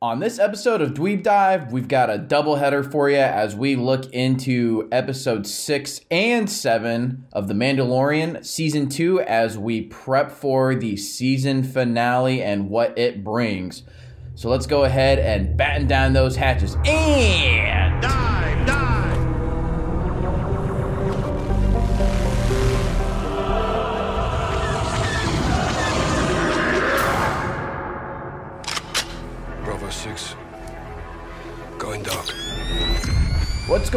[0.00, 4.08] On this episode of Dweeb Dive, we've got a doubleheader for you as we look
[4.12, 10.96] into episode six and seven of The Mandalorian season two as we prep for the
[10.96, 13.82] season finale and what it brings.
[14.36, 18.37] So let's go ahead and batten down those hatches and Dive,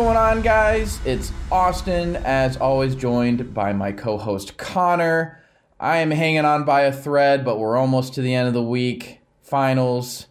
[0.01, 0.99] going on, guys?
[1.05, 5.43] It's Austin, as always, joined by my co host Connor.
[5.79, 8.63] I am hanging on by a thread, but we're almost to the end of the
[8.63, 9.19] week.
[9.43, 10.25] Finals.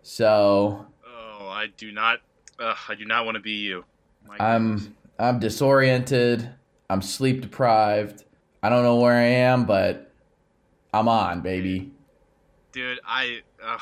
[0.00, 2.20] So Oh, I do not.
[2.56, 3.84] Uh, I do not want to be you.
[4.28, 4.36] My.
[4.38, 6.48] I'm I'm disoriented.
[6.88, 8.22] I'm sleep deprived.
[8.62, 10.12] I don't know where I am, but
[10.94, 11.90] I'm on, baby.
[12.70, 13.00] dude.
[13.04, 13.40] I.
[13.60, 13.80] Ugh,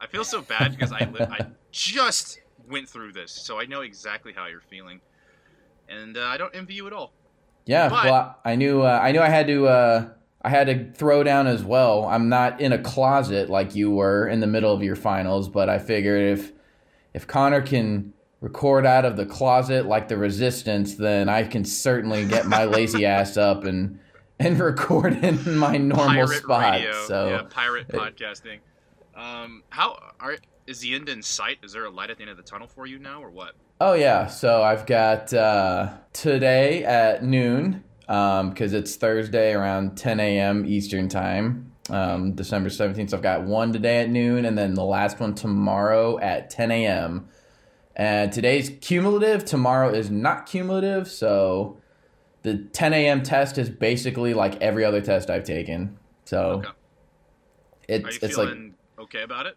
[0.00, 2.40] I feel so bad because I li- I just
[2.70, 5.00] went through this, so I know exactly how you're feeling,
[5.88, 7.12] and uh, I don't envy you at all.
[7.66, 10.08] Yeah, But- well, I knew uh, I knew I had to uh,
[10.42, 12.04] I had to throw down as well.
[12.06, 15.68] I'm not in a closet like you were in the middle of your finals, but
[15.68, 16.52] I figured if
[17.12, 22.24] if Connor can record out of the closet like the Resistance, then I can certainly
[22.26, 23.98] get my lazy ass up and
[24.38, 26.72] and record in my normal pirate spot.
[26.72, 28.60] radio, So yeah, pirate podcasting.
[29.14, 31.58] Um, how are is the end in sight?
[31.62, 33.54] Is there a light at the end of the tunnel for you now, or what?
[33.80, 40.66] Oh yeah, so I've got uh, today at noon because it's Thursday around 10 a.m.
[40.66, 43.10] Eastern time, um, December 17th.
[43.10, 46.70] So I've got one today at noon, and then the last one tomorrow at 10
[46.70, 47.28] a.m.
[47.96, 49.44] And today's cumulative.
[49.44, 51.78] Tomorrow is not cumulative, so
[52.42, 53.22] the 10 a.m.
[53.22, 55.98] test is basically like every other test I've taken.
[56.24, 56.68] So Okay.
[56.68, 56.74] Are
[57.88, 58.56] it's you it's like
[59.00, 59.56] okay about it?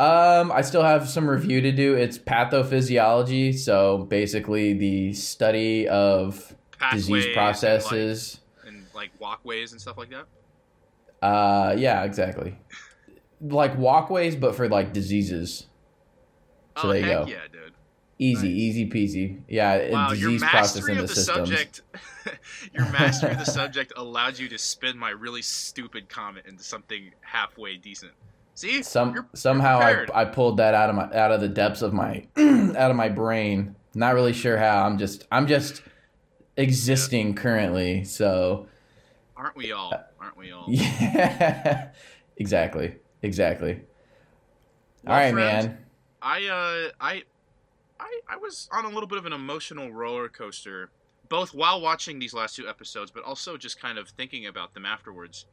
[0.00, 1.94] Um, I still have some review to do.
[1.94, 8.40] It's pathophysiology, so basically the study of Pathways disease and, processes.
[8.64, 10.26] like, and like walkways and stuff like that.
[11.26, 12.56] Uh, yeah, exactly.
[13.42, 15.66] Like walkways, but for like diseases.
[16.78, 17.26] So oh there you go.
[17.28, 17.72] yeah, dude!
[18.18, 18.56] Easy, Nice.
[18.56, 19.40] easy peasy.
[19.48, 21.48] Yeah, Wow, disease processing of the the systems.
[21.48, 21.82] subject,
[22.72, 27.10] your mastery of the subject allowed you to spin my really stupid comment into something
[27.22, 28.12] halfway decent.
[28.60, 30.20] See, Some You're- somehow you're I.
[30.20, 33.08] I pulled that out of my out of the depths of my out of my
[33.08, 33.74] brain.
[33.94, 34.84] Not really sure how.
[34.84, 35.80] I'm just I'm just
[36.58, 38.04] existing currently.
[38.04, 38.66] So
[39.34, 39.94] aren't we all?
[40.20, 40.66] Aren't we all?
[40.68, 41.88] Yeah,
[42.36, 43.80] exactly, exactly.
[45.04, 45.78] Well, All right, friend, man.
[46.20, 47.22] I uh I
[47.98, 50.90] I I was on a little bit of an emotional roller coaster
[51.30, 54.84] both while watching these last two episodes but also just kind of thinking about them
[54.84, 55.46] afterwards.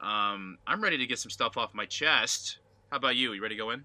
[0.00, 2.58] Um I'm ready to get some stuff off my chest.
[2.90, 3.32] How about you?
[3.32, 3.84] You ready to go in?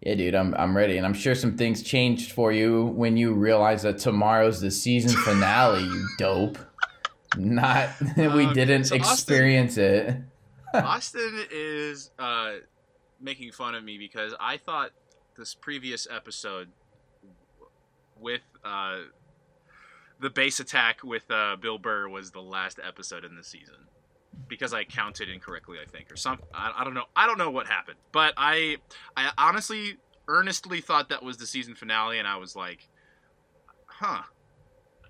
[0.00, 3.32] Yeah, dude, I'm I'm ready, and I'm sure some things changed for you when you
[3.32, 5.82] realize that tomorrow's the season finale.
[5.84, 6.58] you dope.
[7.36, 10.16] Not we Um, didn't so Austin- experience it.
[10.74, 12.54] Austin is uh
[13.20, 14.90] making fun of me because I thought
[15.36, 16.68] this previous episode
[18.20, 18.98] with uh
[20.20, 23.74] the base attack with uh, Bill Burr was the last episode in the season
[24.48, 26.38] because I counted incorrectly, I think, or some.
[26.52, 27.04] I, I don't know.
[27.16, 28.76] I don't know what happened, but I,
[29.16, 29.96] I honestly,
[30.28, 32.88] earnestly thought that was the season finale, and I was like,
[33.86, 34.22] huh,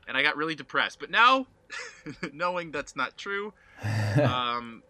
[0.07, 0.99] and I got really depressed.
[1.01, 1.47] But now,
[2.33, 3.53] knowing that's not true,
[4.23, 4.83] um,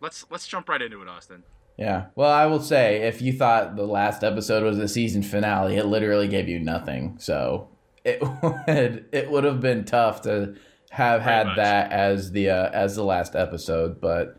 [0.00, 1.42] let's let's jump right into it, Austin.
[1.76, 2.06] yeah.
[2.14, 5.86] Well, I will say, if you thought the last episode was the season finale, it
[5.86, 7.16] literally gave you nothing.
[7.18, 7.68] So
[8.04, 10.54] it would it would have been tough to
[10.90, 11.56] have Pretty had much.
[11.56, 14.00] that as the uh, as the last episode.
[14.00, 14.38] But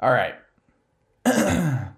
[0.00, 0.34] all right.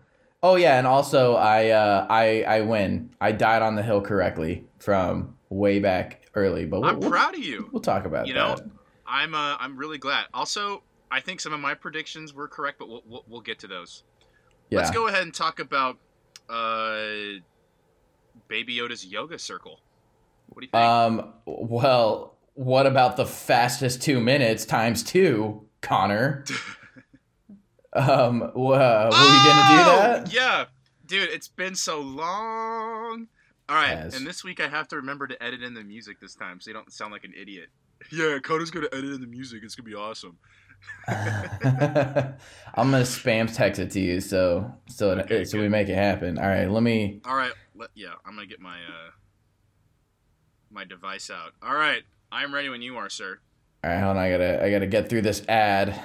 [0.42, 3.10] oh yeah, and also I uh, I I win.
[3.20, 6.64] I died on the hill correctly from way back early.
[6.66, 7.68] But we'll, I'm we'll, proud of you.
[7.72, 8.70] we'll talk about You know, that.
[9.06, 10.26] I'm uh, I'm really glad.
[10.32, 13.66] Also, I think some of my predictions were correct, but we'll we'll, we'll get to
[13.66, 14.04] those.
[14.70, 14.78] Yeah.
[14.78, 15.98] Let's go ahead and talk about
[16.48, 17.40] uh,
[18.48, 19.80] Baby Yoda's yoga circle.
[20.48, 20.82] What do you think?
[20.84, 21.32] Um.
[21.46, 26.44] Well, what about the fastest two minutes times two, Connor?
[27.94, 28.40] um.
[28.54, 30.32] Wha were we gonna do Oh, that?
[30.32, 30.66] Yeah,
[31.06, 33.28] dude, it's been so long.
[33.68, 34.16] All right, Yes.
[34.16, 36.68] and this week I have to remember to edit in the music this time, so
[36.70, 37.68] you don't sound like an idiot.
[38.12, 39.62] Yeah, Coda's gonna edit in the music.
[39.62, 40.36] It's gonna be awesome.
[41.08, 45.62] I'm gonna spam text it to you, so so Okay, so good.
[45.62, 46.38] we make it happen.
[46.38, 46.70] All right.
[46.70, 47.20] Let me.
[47.24, 49.10] All right, let, yeah, I'm gonna get my uh
[50.70, 51.52] my device out.
[51.62, 53.38] All right, I'm ready when you are, sir.
[53.82, 54.00] All right.
[54.00, 54.22] Hold on.
[54.22, 55.98] I gotta I gotta get through this ad.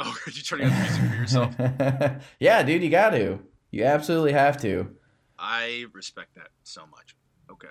[0.00, 2.22] Oh, are you turning on the music for yourself?
[2.38, 3.40] yeah, dude, you got to.
[3.72, 4.94] You absolutely have to.
[5.36, 7.16] I respect that so much.
[7.50, 7.66] Okay.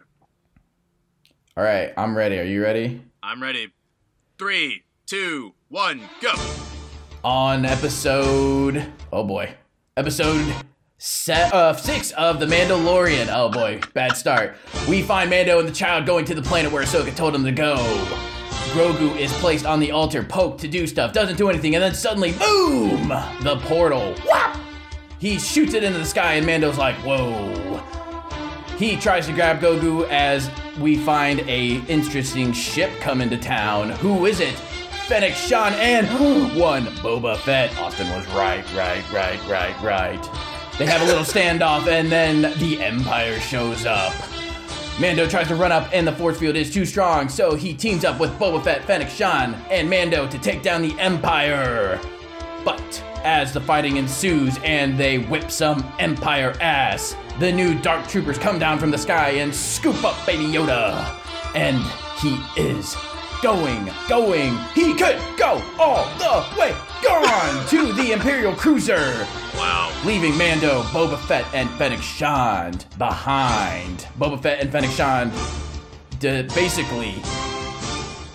[1.55, 2.37] All right, I'm ready.
[2.37, 3.01] Are you ready?
[3.23, 3.71] I'm ready.
[4.37, 6.33] Three, two, one, go.
[7.23, 9.53] On episode, oh boy,
[9.95, 10.53] episode
[10.97, 13.27] set uh, six of The Mandalorian.
[13.31, 14.55] Oh boy, bad start.
[14.89, 17.51] We find Mando and the child going to the planet where Ahsoka told him to
[17.51, 17.75] go.
[18.71, 21.93] Grogu is placed on the altar, poked to do stuff, doesn't do anything, and then
[21.93, 23.07] suddenly, boom!
[23.41, 24.13] The portal.
[24.27, 24.59] Whap!
[25.19, 27.81] He shoots it into the sky, and Mando's like, whoa.
[28.77, 33.91] He tries to grab Grogu as we find a interesting ship come into town.
[33.91, 34.53] Who is it?
[35.07, 36.07] Fennec Shand, and
[36.59, 37.75] one Boba Fett.
[37.79, 40.56] Austin was right, right, right, right, right.
[40.77, 44.13] They have a little standoff, and then the Empire shows up.
[44.99, 48.05] Mando tries to run up, and the force field is too strong, so he teams
[48.05, 51.99] up with Boba Fett, Fennec Shand, and Mando to take down the Empire.
[52.63, 58.37] But as the fighting ensues and they whip some Empire ass, the new Dark Troopers
[58.37, 61.19] come down from the sky and scoop up Baby Yoda.
[61.55, 61.77] And
[62.19, 62.95] he is
[63.41, 66.73] going, going, he could go all the way,
[67.03, 69.91] gone to the Imperial Cruiser Wow.
[70.05, 74.07] leaving Mando, Boba Fett, and Fennec Shand behind.
[74.19, 75.31] Boba Fett and Fennec Shand
[76.19, 77.15] to basically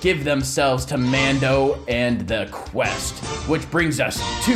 [0.01, 4.53] give themselves to Mando and the quest, which brings us to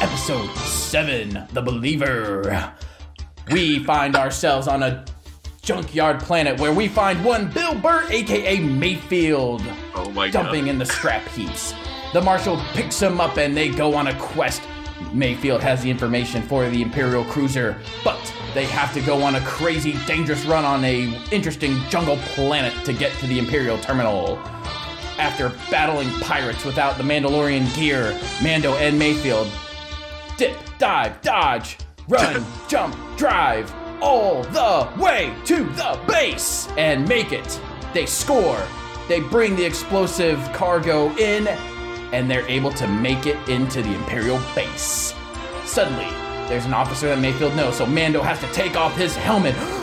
[0.00, 2.72] episode 7 The Believer.
[3.52, 5.04] We find ourselves on a
[5.62, 9.62] junkyard planet where we find one Bill Burr, aka Mayfield,
[9.94, 10.70] Oh my dumping god.
[10.70, 11.74] in the scrap heaps.
[12.12, 14.62] The marshal picks him up and they go on a quest.
[15.12, 18.18] Mayfield has the information for the Imperial cruiser, but
[18.52, 22.92] they have to go on a crazy, dangerous run on a interesting jungle planet to
[22.92, 24.36] get to the Imperial terminal.
[25.18, 29.48] After battling pirates without the Mandalorian gear, Mando and Mayfield
[30.36, 31.76] dip, dive, dodge,
[32.08, 33.70] run, jump, drive,
[34.00, 37.60] all the way to the base and make it.
[37.92, 38.62] They score.
[39.08, 41.48] They bring the explosive cargo in
[42.12, 45.14] and they're able to make it into the Imperial base.
[45.64, 46.08] Suddenly,
[46.48, 49.54] there's an officer that Mayfield knows, so Mando has to take off his helmet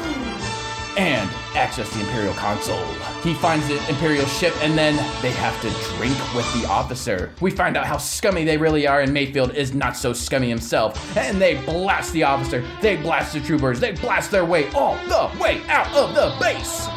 [0.97, 2.83] and access the Imperial console.
[3.21, 7.31] He finds the Imperial ship and then they have to drink with the officer.
[7.39, 11.15] We find out how scummy they really are, and Mayfield is not so scummy himself.
[11.15, 15.29] And they blast the officer, they blast the troopers, they blast their way all the
[15.39, 16.87] way out of the base.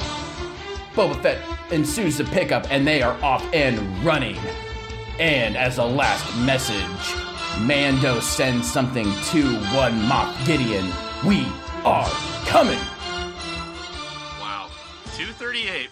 [0.95, 4.37] Boba Fett ensues the pickup and they are off and running.
[5.19, 7.15] And as a last message,
[7.61, 10.91] Mando sends something to one Moff Gideon.
[11.25, 11.47] We
[11.85, 12.09] are
[12.47, 12.81] coming.
[15.55, 15.61] Wow.
[15.63, 15.91] 238.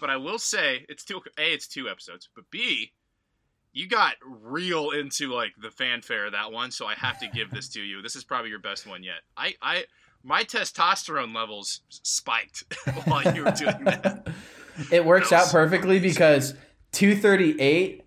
[0.00, 2.92] But I will say it's two A, it's two episodes, but B,
[3.72, 7.50] you got real into like the fanfare of that one, so I have to give
[7.50, 8.00] this to you.
[8.02, 9.20] This is probably your best one yet.
[9.36, 9.84] I I
[10.22, 12.64] my testosterone levels spiked
[13.04, 14.28] while you were doing that.
[14.90, 16.54] It works That out perfectly because
[16.92, 18.02] 238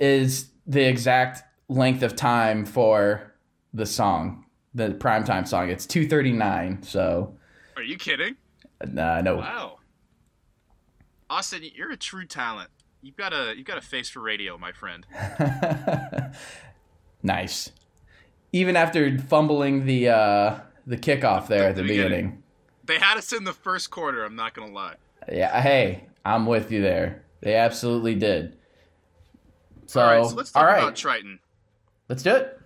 [0.00, 3.32] is the exact length of time for
[3.72, 4.44] the song,
[4.74, 5.70] the primetime song.
[5.70, 7.38] It's 239, so
[7.76, 8.36] Are you kidding?
[8.82, 9.36] uh, no.
[9.36, 9.78] Wow.
[11.30, 12.70] Austin, you're a true talent.
[13.02, 15.06] You've got a you've got a face for radio, my friend.
[17.22, 17.70] nice.
[18.52, 22.10] Even after fumbling the uh, the kickoff there at the, the beginning.
[22.10, 22.42] beginning.
[22.84, 24.24] They had us in the first quarter.
[24.24, 24.96] I'm not gonna lie.
[25.30, 27.22] Yeah, hey, I'm with you there.
[27.40, 28.56] They absolutely did.
[29.86, 31.38] So, all right, so let's talk right, about Tython.
[32.08, 32.60] let's do it.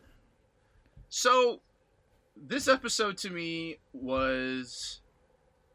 [1.11, 1.61] So,
[2.35, 5.01] this episode to me was.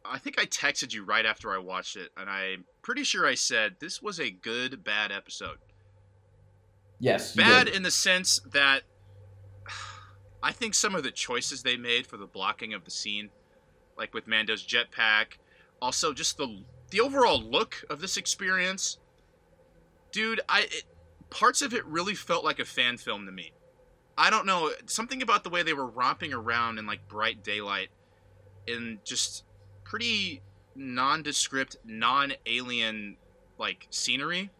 [0.06, 3.36] I think I texted you right after I watched it, and I'm pretty sure I
[3.36, 5.58] said this was a good, bad episode.
[7.00, 8.82] Yes, Bad in the sense that
[10.44, 13.30] I think some of the choices they made for the blocking of the scene,
[13.98, 15.38] like with Mando's jetpack,
[15.82, 18.98] also just the the overall look of this experience,
[20.12, 20.42] dude.
[20.50, 20.84] I it,
[21.30, 23.54] parts of it really felt like a fan film to me.
[24.18, 27.90] I don't know something about the way they were romping around in like bright daylight,
[28.68, 29.46] in just
[29.90, 30.42] pretty
[30.76, 33.18] nondescript, non-alien
[33.58, 34.52] like scenery.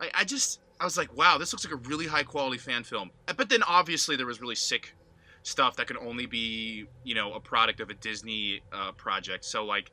[0.00, 2.82] I, I just I was like, wow, this looks like a really high quality fan
[2.82, 3.10] film.
[3.36, 4.94] But then obviously there was really sick
[5.42, 9.44] stuff that can only be you know a product of a Disney uh, project.
[9.44, 9.92] So like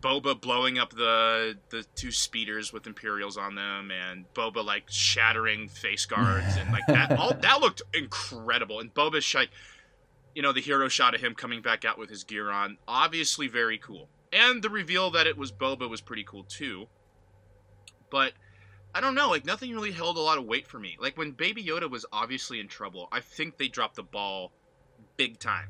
[0.00, 5.68] Boba blowing up the the two speeders with Imperials on them, and Boba like shattering
[5.68, 7.18] face guards and like that.
[7.18, 8.78] All that looked incredible.
[8.78, 9.36] And Boba's sh-
[10.36, 13.48] you know, the hero shot of him coming back out with his gear on, obviously
[13.48, 14.10] very cool.
[14.34, 16.88] And the reveal that it was Boba was pretty cool too.
[18.10, 18.34] But
[18.94, 20.98] I don't know, like nothing really held a lot of weight for me.
[21.00, 24.52] Like when Baby Yoda was obviously in trouble, I think they dropped the ball
[25.16, 25.68] big time.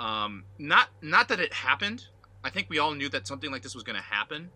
[0.00, 2.04] Um, not not that it happened.
[2.42, 4.50] I think we all knew that something like this was going to happen.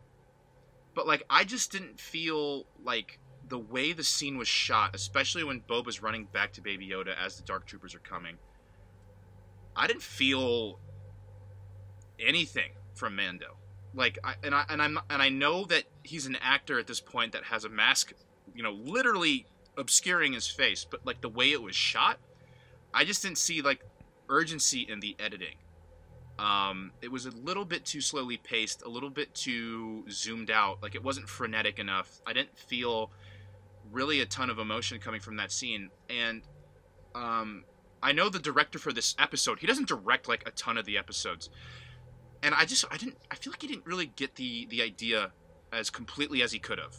[0.94, 5.60] But like I just didn't feel like the way the scene was shot, especially when
[5.60, 8.36] Boba's running back to Baby Yoda as the Dark Troopers are coming.
[9.78, 10.80] I didn't feel
[12.18, 13.56] anything from Mando.
[13.94, 17.00] Like I and I and I'm and I know that he's an actor at this
[17.00, 18.12] point that has a mask,
[18.54, 22.18] you know, literally obscuring his face, but like the way it was shot,
[22.92, 23.84] I just didn't see like
[24.28, 25.54] urgency in the editing.
[26.38, 30.82] Um, it was a little bit too slowly paced, a little bit too zoomed out.
[30.82, 32.20] Like it wasn't frenetic enough.
[32.26, 33.10] I didn't feel
[33.90, 35.90] really a ton of emotion coming from that scene.
[36.10, 36.42] And
[37.14, 37.64] um,
[38.02, 39.58] I know the director for this episode.
[39.60, 41.50] He doesn't direct like a ton of the episodes,
[42.42, 45.32] and I just I didn't I feel like he didn't really get the the idea
[45.72, 46.96] as completely as he could have.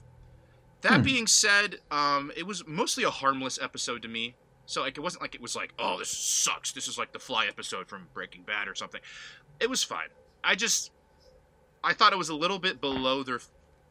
[0.82, 1.01] That Hmm.
[1.03, 4.36] being said, um, it was mostly a harmless episode to me.
[4.65, 6.72] So like it wasn't like it was like oh this sucks.
[6.74, 9.01] This is like the Fly episode from Breaking Bad or something.
[9.60, 10.10] It was fine.
[10.44, 10.91] I just
[11.84, 13.39] I thought it was a little bit below their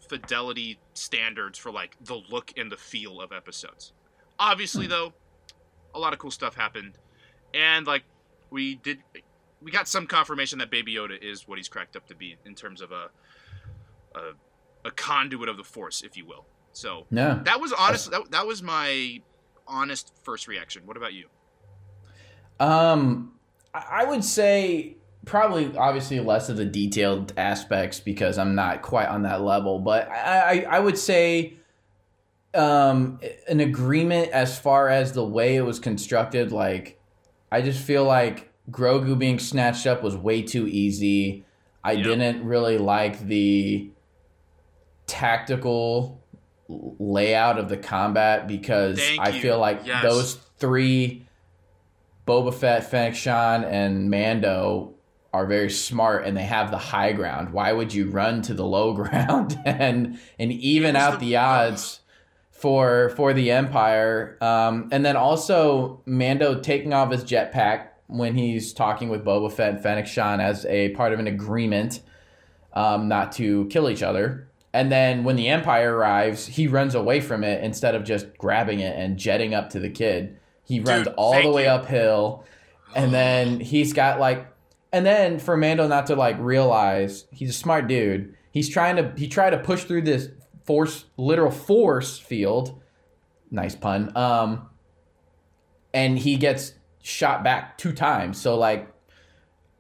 [0.09, 3.93] fidelity standards for like the look and the feel of episodes.
[4.38, 5.12] Obviously though,
[5.99, 6.95] a lot of cool stuff happened,
[7.52, 8.05] and like
[8.50, 8.99] we did,
[9.61, 12.55] we got some confirmation that Baby Yoda is what he's cracked up to be in
[12.55, 13.11] terms of a
[14.14, 16.47] a, a conduit of the Force, if you will.
[16.73, 17.40] So No.
[17.45, 18.11] that was honest.
[18.11, 19.21] That, that was my
[19.67, 20.83] honest first reaction.
[20.87, 21.26] What about you?
[22.61, 23.33] Um,
[23.75, 29.09] I I would say probably obviously less of the detailed aspects because I'm not quite
[29.09, 31.58] on that level, but I, I, I would say
[32.55, 36.99] um an agreement as far as the way it was constructed like
[37.52, 41.45] i just feel like grogu being snatched up was way too easy
[41.85, 42.05] i Yep.
[42.05, 43.90] didn't really like the
[45.07, 46.23] tactical
[46.69, 49.40] layout of the combat because Thank i you.
[49.40, 50.02] feel like Yes.
[50.02, 51.26] those three
[52.26, 54.95] boba fett fennec shand and mando
[55.33, 58.64] are very smart and they have the high ground why would you run to the
[58.67, 62.00] low ground and and even out the- the odds
[62.59, 64.37] for for the Empire.
[64.41, 69.75] Um, and then also Mando taking off his jetpack when he's talking with Boba Fett
[69.75, 72.00] and Fennec Shand as a part of an agreement
[72.73, 74.49] um, not to kill each other.
[74.73, 78.81] And then when the Empire arrives, he runs away from it instead of just grabbing
[78.81, 80.38] it and jetting up to the kid.
[80.65, 81.71] He runs Dude, all the way you.
[81.71, 82.45] uphill,
[82.95, 84.47] and then he's got like,
[84.93, 88.35] and then for Mando not to like realize he's a smart dude.
[88.50, 90.29] He's trying to he tried to push through this
[90.69, 92.79] force literal force field.
[93.51, 94.15] Nice pun.
[94.15, 94.69] Um
[95.95, 98.39] and he gets shot back two times.
[98.39, 98.93] So like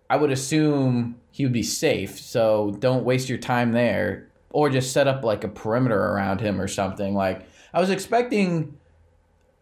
[0.08, 2.18] i would assume he would be safe.
[2.18, 4.30] So don't waste your time there.
[4.48, 7.14] Or just set up like a perimeter around him or something.
[7.14, 8.78] Like i was expecting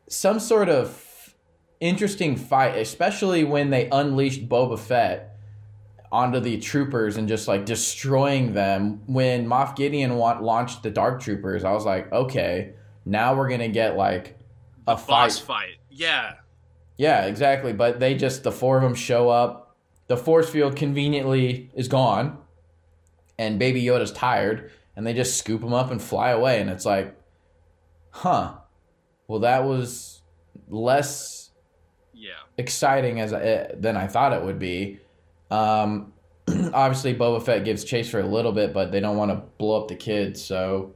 [0.08, 1.02] some sort of
[1.80, 5.25] interesting fight especially when they unleashed boba fett
[6.12, 9.02] onto the troopers and just like destroying them.
[9.06, 12.72] When Moff Gideon wa- launched the Dark Troopers, I was like, okay,
[13.04, 14.38] now we're gonna get like
[14.86, 15.46] a Boss fight.
[15.46, 15.76] fight.
[15.90, 16.34] Yeah.
[16.96, 17.72] Yeah, exactly.
[17.72, 19.76] But they just the four of them show up.
[20.08, 22.38] The force field conveniently is gone,
[23.38, 26.60] and Baby Yoda's tired, and they just scoop him up and fly away.
[26.60, 27.14] And it's like,
[28.10, 28.54] huh?
[29.26, 30.22] Well, that was
[30.68, 31.50] less
[32.14, 32.30] Yeah.
[32.56, 35.00] exciting as I, than I thought it would be.
[35.50, 36.12] Um,
[36.48, 39.80] obviously, Boba Fett gives chase for a little bit, but they don't want to blow
[39.80, 40.94] up the kids, so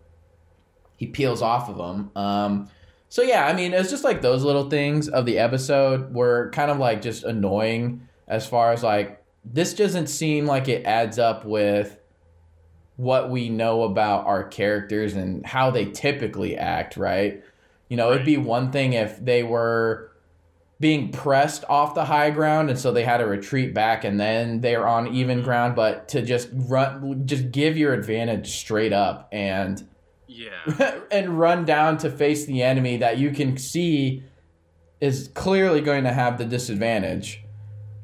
[0.97, 2.11] he peels off of them.
[2.15, 2.71] Um,
[3.09, 6.71] so yeah, I mean, it's just like those little things of the episode were kind
[6.71, 11.45] of like just annoying as far as like this doesn't seem like it adds up
[11.45, 11.99] with
[12.97, 17.43] what we know about our characters and how they typically act, right?
[17.89, 20.10] You know, it'd be one thing if they were
[20.81, 24.63] being pressed off the high ground and so they had to retreat back and then
[24.63, 25.15] they're on mm-hmm.
[25.15, 29.87] even ground, but to just run just give your advantage straight up and
[30.27, 31.01] Yeah.
[31.13, 34.25] and run down to face the enemy that you can see
[35.01, 37.43] is clearly going to have the disadvantage.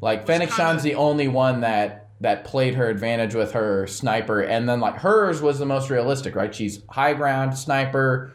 [0.02, 4.68] Like Fennec Shand's the only one that that played her advantage with her sniper, and
[4.68, 6.54] then like hers was the most realistic, right?
[6.54, 8.33] She's high ground sniper,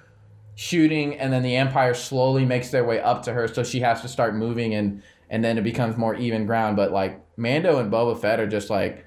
[0.56, 4.02] shooting, and then the Empire slowly makes their way up to her, so she has
[4.02, 6.76] to start moving, and and then it becomes more even ground.
[6.76, 9.06] But like Mando and Boba Fett are just like,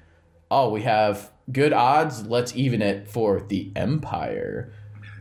[0.49, 4.73] oh, we have good odds, let's even it for the Empire.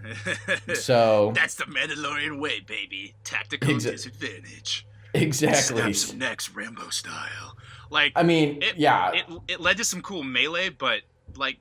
[0.74, 3.14] So That's the Mandalorian way, baby.
[3.24, 4.86] Tactical Exa- disadvantage.
[5.14, 5.80] exactly.
[5.94, 7.56] Snap some necks, Rambo style.
[7.90, 11.00] Like I mean, it, yeah, it it led to some cool melee, but
[11.36, 11.58] like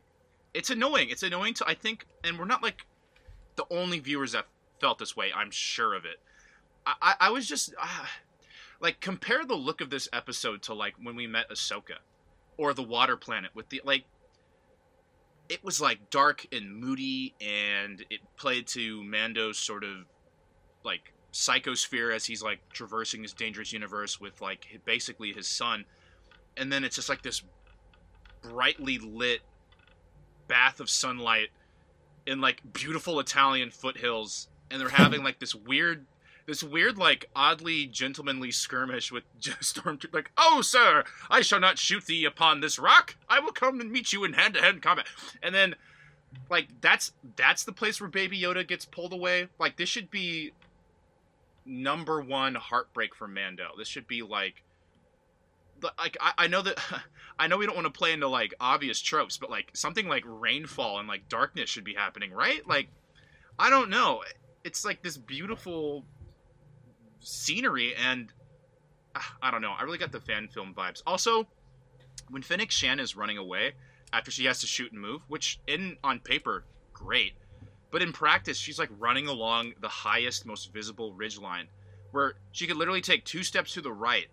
[0.54, 1.10] it's annoying.
[1.10, 2.86] It's annoying to I think, and we're not like
[3.56, 4.46] the only viewers that
[4.84, 5.32] felt this way.
[5.34, 6.20] I'm sure of it.
[6.86, 8.06] I I, I was just uh,
[8.82, 12.00] like compare the look of this episode to like when we met Ahsoka,
[12.58, 14.04] or the Water Planet with the like.
[15.48, 20.06] It was like dark and moody, and it played to Mando's sort of
[20.84, 25.86] like psychosphere as he's like traversing this dangerous universe with like basically his son,
[26.58, 27.42] and then it's just like this
[28.42, 29.40] brightly lit
[30.50, 31.50] bath of sunlight
[32.26, 36.06] in like beautiful Italian foothills, and they're having like this weird,
[36.48, 40.14] this weird like oddly gentlemanly skirmish with Stormtrooper.
[40.14, 43.16] Like, oh sir, I shall not shoot thee upon this rock.
[43.30, 45.06] I will come and meet you in hand to hand combat.
[45.44, 45.76] And then,
[46.50, 49.48] like that's that's the place where Baby Yoda gets pulled away.
[49.60, 50.52] Like this should be
[51.66, 53.70] number one heartbreak for Mando.
[53.78, 54.64] This should be like.
[56.00, 56.80] Like I, I know that
[57.40, 60.24] I know we don't want to play into like obvious tropes, but like something like
[60.26, 62.68] rainfall and like darkness should be happening, right?
[62.68, 62.88] Like
[63.60, 64.24] I don't know.
[64.64, 66.06] It's like this beautiful
[67.20, 68.32] scenery and
[69.16, 69.74] ah, I don't know.
[69.78, 71.02] I really got the fan film vibes.
[71.06, 71.48] Also,
[72.30, 73.74] when Fennec Shand is running away
[74.12, 77.34] after she has to shoot and move, which in on paper great,
[77.92, 81.68] but in practice she's like running along the highest, most visible ridge line,
[82.12, 84.28] where she could literally take two steps to the right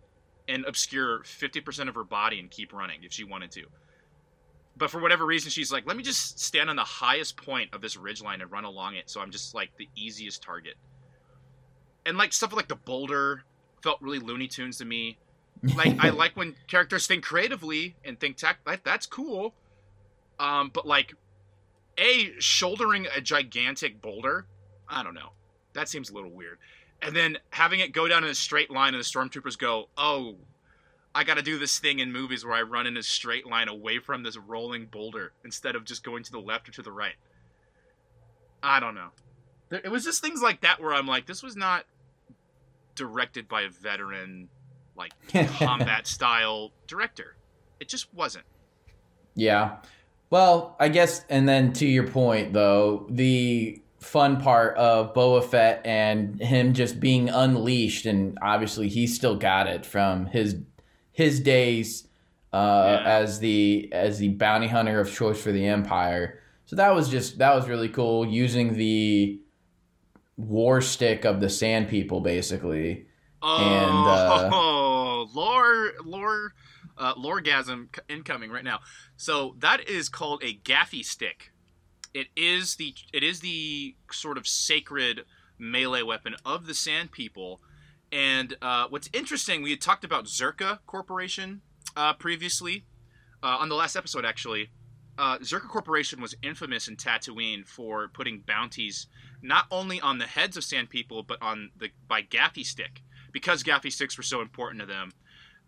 [0.49, 3.65] and obscure 50% of her body and keep running if she wanted to.
[4.81, 7.83] But for whatever reason, she's like, let me just stand on the highest point of
[7.83, 10.75] this ridgeline and run along it, so I'm just like the easiest target.
[12.07, 13.43] And like stuff like the boulder
[13.83, 15.19] felt really Looney Tunes to me.
[15.77, 18.61] Like I like when characters think creatively and think tech.
[18.65, 19.53] That, that's cool.
[20.39, 21.13] Um, but like,
[21.99, 24.47] a shouldering a gigantic boulder,
[24.89, 25.33] I don't know.
[25.75, 26.57] That seems a little weird.
[27.03, 30.37] And then having it go down in a straight line, and the stormtroopers go, "Oh,
[31.15, 33.69] I got to do this thing in movies where I run in a straight line
[33.69, 36.93] away from this rolling boulder instead of just going to the left or to the
[36.93, 37.17] right."
[38.63, 39.09] I don't know.
[39.71, 41.85] There, it was just things like that where I'm like, this was not
[42.95, 44.49] directed by a veteran,
[44.97, 45.13] like
[45.59, 47.37] combat style director.
[47.81, 48.45] It just wasn't.
[49.35, 49.77] Yeah.
[50.29, 55.83] Well, I guess, and then to your point, though, the fun part of Boba Fett
[55.85, 60.55] and him just being unleashed, and obviously he still got it from his
[61.21, 62.09] his days
[62.53, 62.57] uh,
[63.05, 63.19] Yeah.
[63.21, 66.41] as the as the bounty hunter of choice for the Empire.
[66.67, 69.41] So that was just that was really cool using the
[70.37, 73.07] war stick of the Sand People, basically.
[73.43, 76.53] Oh, And, uh, lore, lore,
[76.99, 78.81] uh, loregasm incoming right now.
[79.17, 81.53] So that is called a gaffi stick.
[82.13, 85.23] It is the it is the sort of sacred
[85.59, 87.61] melee weapon of the Sand People.
[88.13, 91.61] And uh, what's interesting, we had talked about Czerka Corporation
[91.97, 92.85] uh, previously
[93.43, 94.71] uh, on the last episode, actually.
[95.19, 99.07] Uh, Czerka Corporation was infamous in Tatooine for putting bounties
[99.43, 103.63] not only on the heads of Sand People, but on the by gaffi stick because
[103.63, 105.13] gaffi sticks were so important to them,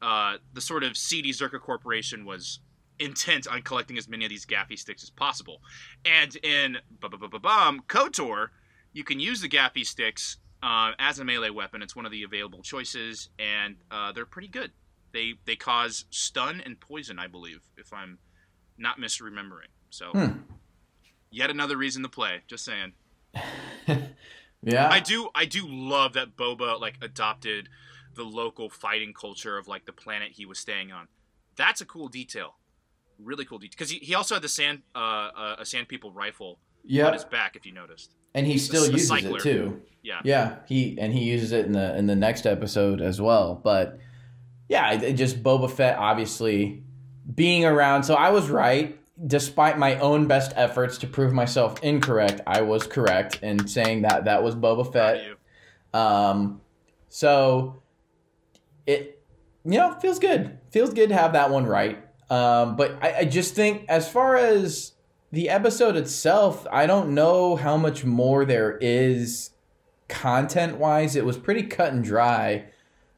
[0.01, 2.61] uh, the sort of seedy Czerka Corporation was
[2.99, 5.61] intent on collecting as many of these gaffi sticks as possible.
[6.05, 8.49] And in Bum KOTOR,
[8.93, 11.83] you can use the gaffi sticks uh, as a melee weapon.
[11.83, 14.71] It's one of the available choices, and uh, they're pretty good.
[15.13, 18.19] They they cause stun and poison, I believe, if I'm
[18.79, 19.71] not misremembering.
[19.91, 20.39] So, Hmm.
[21.31, 22.43] yet another reason to play.
[22.47, 22.93] Just saying.
[24.65, 24.89] Yeah.
[24.89, 27.69] I do I do love that Boba like adopted
[28.15, 31.09] the local fighting culture of like the planet he was staying on.
[31.57, 32.55] That's a cool detail.
[33.19, 34.99] Really cool detail because he, he also had the sand uh,
[35.37, 36.61] uh, a sand people rifle
[37.09, 38.15] on his back if you noticed.
[38.35, 39.83] And he still uses it too.
[40.03, 40.21] Yeah.
[40.25, 43.61] Yeah, he and he uses it in the in the next episode as well.
[43.63, 43.99] But
[44.69, 46.83] yeah, it just Boba Fett obviously
[47.33, 48.03] being around.
[48.03, 52.41] So I was right, despite my own best efforts to prove myself incorrect.
[52.47, 55.25] I was correct in saying that that was Boba Fett.
[55.95, 56.61] Um,
[57.09, 57.83] so
[58.87, 59.23] it
[59.65, 60.59] you know feels good.
[60.71, 62.03] Feels good to have that one right.
[62.31, 64.93] Um, but I, I just think as far as
[65.33, 69.51] the episode itself, I don't know how much more there is
[70.09, 71.17] content wise.
[71.17, 72.67] It was pretty cut and dry.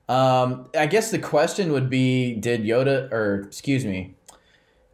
[0.09, 4.15] Um, I guess the question would be, did Yoda or excuse me,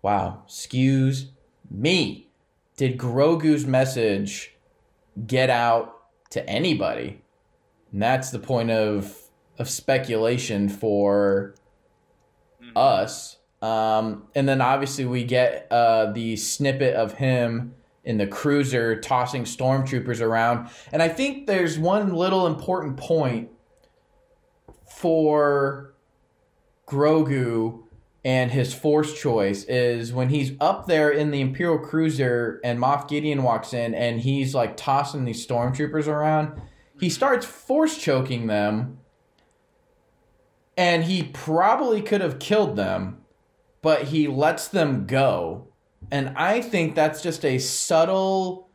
[0.02, 1.30] wow, excuse
[1.70, 2.28] me,
[2.76, 4.54] did Grogu's message
[5.26, 5.96] get out
[6.30, 7.20] to anybody?
[7.92, 9.16] And that's the point of
[9.58, 11.54] of speculation for
[12.62, 12.72] Mhm.
[12.76, 13.36] us.
[13.62, 19.44] Um, and then obviously we get uh, the snippet of him in the cruiser tossing
[19.44, 20.70] stormtroopers around.
[20.92, 23.50] And I think there's one little important point
[24.88, 25.94] for
[26.86, 27.82] Grogu
[28.24, 33.08] and his force choice is when he's up there in the Imperial cruiser and Moff
[33.08, 36.60] Gideon walks in and he's like tossing these stormtroopers around.
[36.98, 38.98] He starts force choking them
[40.76, 43.19] and he probably could have killed them,
[43.82, 45.68] but he lets them go.
[46.10, 48.68] And I think that's just a subtle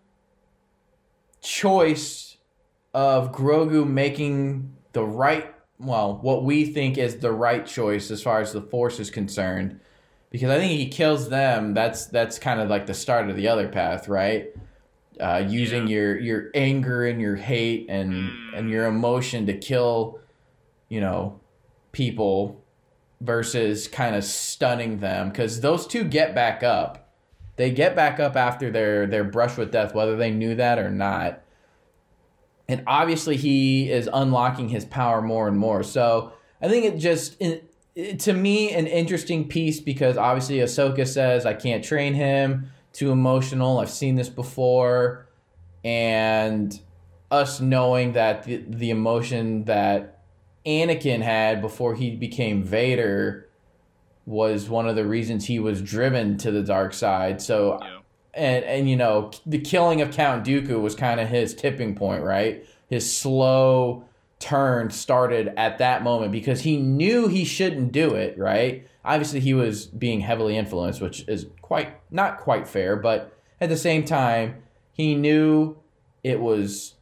[1.41, 2.37] choice
[2.93, 8.39] of Grogu making the right, well, what we think is the right choice as far
[8.39, 9.79] as the Force is concerned.
[10.31, 11.73] Because I think he kills them.
[11.73, 14.47] That's that's kind of like the start of the other path, right?
[15.19, 15.95] Uh, using Yeah.
[15.95, 18.57] your your anger and your hate and Mm.
[18.57, 20.19] and your emotion to kill,
[20.89, 21.39] you know,
[21.93, 22.64] people
[23.21, 27.13] versus kind of stunning them because those two get back up.
[27.57, 30.89] They get back up after their their brush with death, whether they knew that or
[30.89, 31.41] not.
[32.67, 35.83] And obviously, he is unlocking his power more and more.
[35.83, 41.07] So I think it just, it, it- to me, an interesting piece because obviously Ahsoka
[41.07, 42.71] says I can't train him.
[42.91, 43.79] Too emotional.
[43.79, 45.27] I've seen this before,
[45.83, 46.77] and
[47.29, 50.14] us knowing that the, the emotion that
[50.65, 53.47] Anakin had before he became Vader
[54.25, 57.41] was one of the reasons he was driven to the dark side.
[57.41, 58.01] So know,
[58.33, 62.23] and and you know the killing of Count Dooku was kind of his tipping point,
[62.23, 62.65] right?
[62.89, 64.05] His slow
[64.39, 68.87] turn started at that moment because he knew he shouldn't do it, right?
[69.03, 73.77] Obviously, he was being heavily influenced, which is quite not quite fair, but at the
[73.77, 75.77] same time, he knew
[76.23, 76.94] it was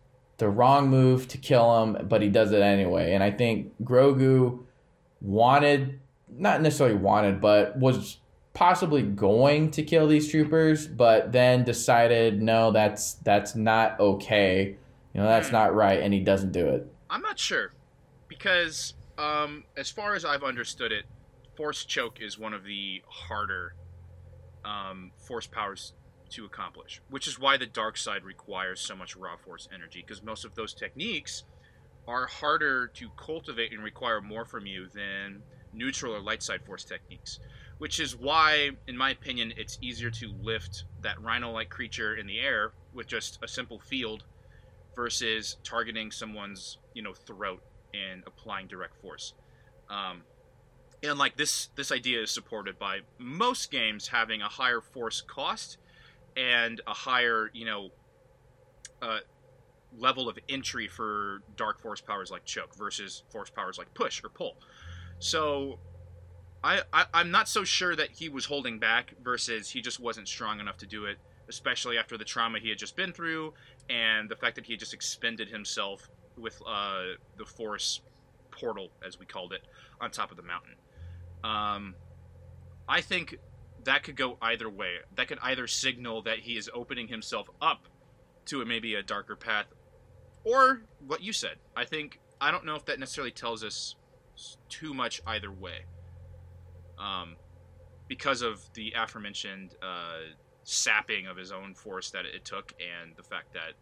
[0.44, 3.14] the wrong move to kill him, but he does it anyway.
[3.14, 4.60] And I think Grogu
[5.22, 8.18] wanted, not necessarily wanted, but was
[8.54, 14.76] possibly going to kill these troopers, but then decided no, that's that's not okay.
[15.14, 15.54] You know, that's Hmm.
[15.54, 16.86] not right, and he doesn't do it.
[17.10, 17.72] I'm not sure
[18.28, 21.06] because, um, as far as I've understood it,
[21.56, 23.76] force choke is one of the harder
[24.66, 25.94] um, force powers
[26.34, 30.24] to accomplish, which is why the dark side requires so much raw force energy because
[30.24, 31.44] most of those techniques
[32.08, 35.42] are harder to cultivate and require more from you than
[35.74, 37.40] neutral or light side force techniques.
[37.78, 42.40] Which is why, in my opinion, it's easier to lift that rhino-like creature in the
[42.40, 44.24] air with just a simple field
[44.96, 47.62] versus targeting someone's you know throat
[47.94, 49.34] and applying direct force.
[49.90, 50.22] Um,
[51.04, 55.78] and like this, this idea is supported by most games having a higher force cost
[56.38, 57.90] and a higher you know
[59.02, 59.20] uh,
[59.98, 64.30] level of entry for dark force powers like choke versus force powers like push or
[64.30, 64.56] pull.
[65.20, 65.80] So.
[66.66, 70.30] I, I, I'm not so sure that he was holding back versus he just wasn't
[70.30, 71.18] strong enough to do it,
[71.50, 73.54] especially after the trauma he had just been through
[73.90, 78.02] and the fact that he had just expended himself with uh, the force
[78.52, 79.64] portal, as we called it,
[80.00, 80.76] on top of the mountain.
[81.44, 81.96] Um,
[82.88, 83.38] I think
[83.86, 84.96] that could go either way.
[85.16, 87.88] That could either signal that he is opening himself up
[88.46, 89.68] to maybe a darker path,
[90.44, 91.56] or what you said.
[91.76, 93.96] I think I don't know if that necessarily tells us
[94.70, 95.86] too much either way,
[96.98, 97.36] um,
[98.08, 103.24] because of the aforementioned uh, sapping of his own force that it took, and the
[103.24, 103.74] fact that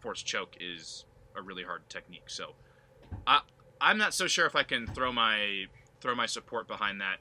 [0.00, 1.04] force choke is
[1.36, 2.28] a really hard technique.
[2.28, 2.54] So,
[3.26, 3.40] I
[3.80, 5.66] I'm not so sure if I can throw my
[6.00, 7.18] throw my support behind that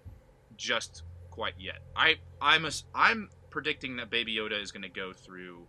[0.58, 1.04] just
[1.40, 1.80] quite yet.
[1.96, 5.68] I I'm a, I'm predicting that Baby Yoda is going to go through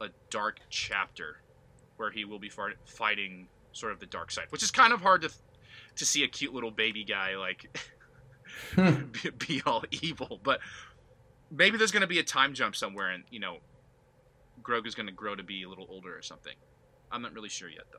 [0.00, 1.38] a dark chapter
[1.96, 2.48] where he will be
[2.84, 5.30] fighting sort of the dark side, which is kind of hard to
[5.96, 7.76] to see a cute little baby guy like
[8.76, 9.06] hmm.
[9.24, 10.60] be, be all evil, but
[11.50, 13.56] maybe there's going to be a time jump somewhere, and you know,
[14.62, 16.54] Grogu's going to grow to be a little older or something.
[17.10, 17.98] I'm not really sure yet, though.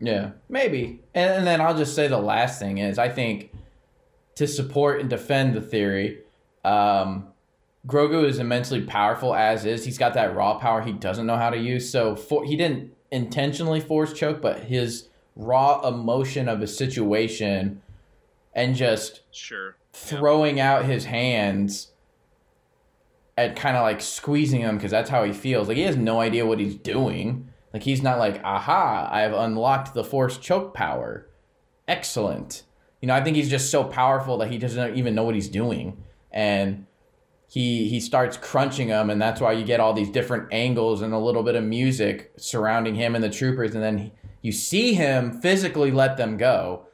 [0.00, 1.02] Yeah, maybe.
[1.14, 3.50] And, and then I'll just say the last thing is I think
[4.36, 6.18] to support and defend the theory,
[6.64, 7.28] um,
[7.86, 9.84] Grogu is immensely powerful as is.
[9.84, 11.90] He's got that raw power he doesn't know how to use.
[11.90, 17.82] So for, he didn't intentionally force choke, but his raw emotion of a situation
[18.54, 19.76] and just Sure.
[19.92, 21.90] throwing out his hands
[23.36, 25.68] and kind of like squeezing them because that's how he feels.
[25.68, 27.48] Like he has no idea what he's doing.
[27.72, 31.26] Like he's not like, aha, I've unlocked the force choke power.
[31.88, 32.62] Excellent.
[33.04, 35.50] You know, I think he's just so powerful that he doesn't even know what he's
[35.50, 36.02] doing.
[36.32, 36.86] And
[37.46, 41.12] he he starts crunching them and that's why you get all these different angles and
[41.12, 44.94] a little bit of music surrounding him and the troopers and then he, you see
[44.94, 46.86] him physically let them go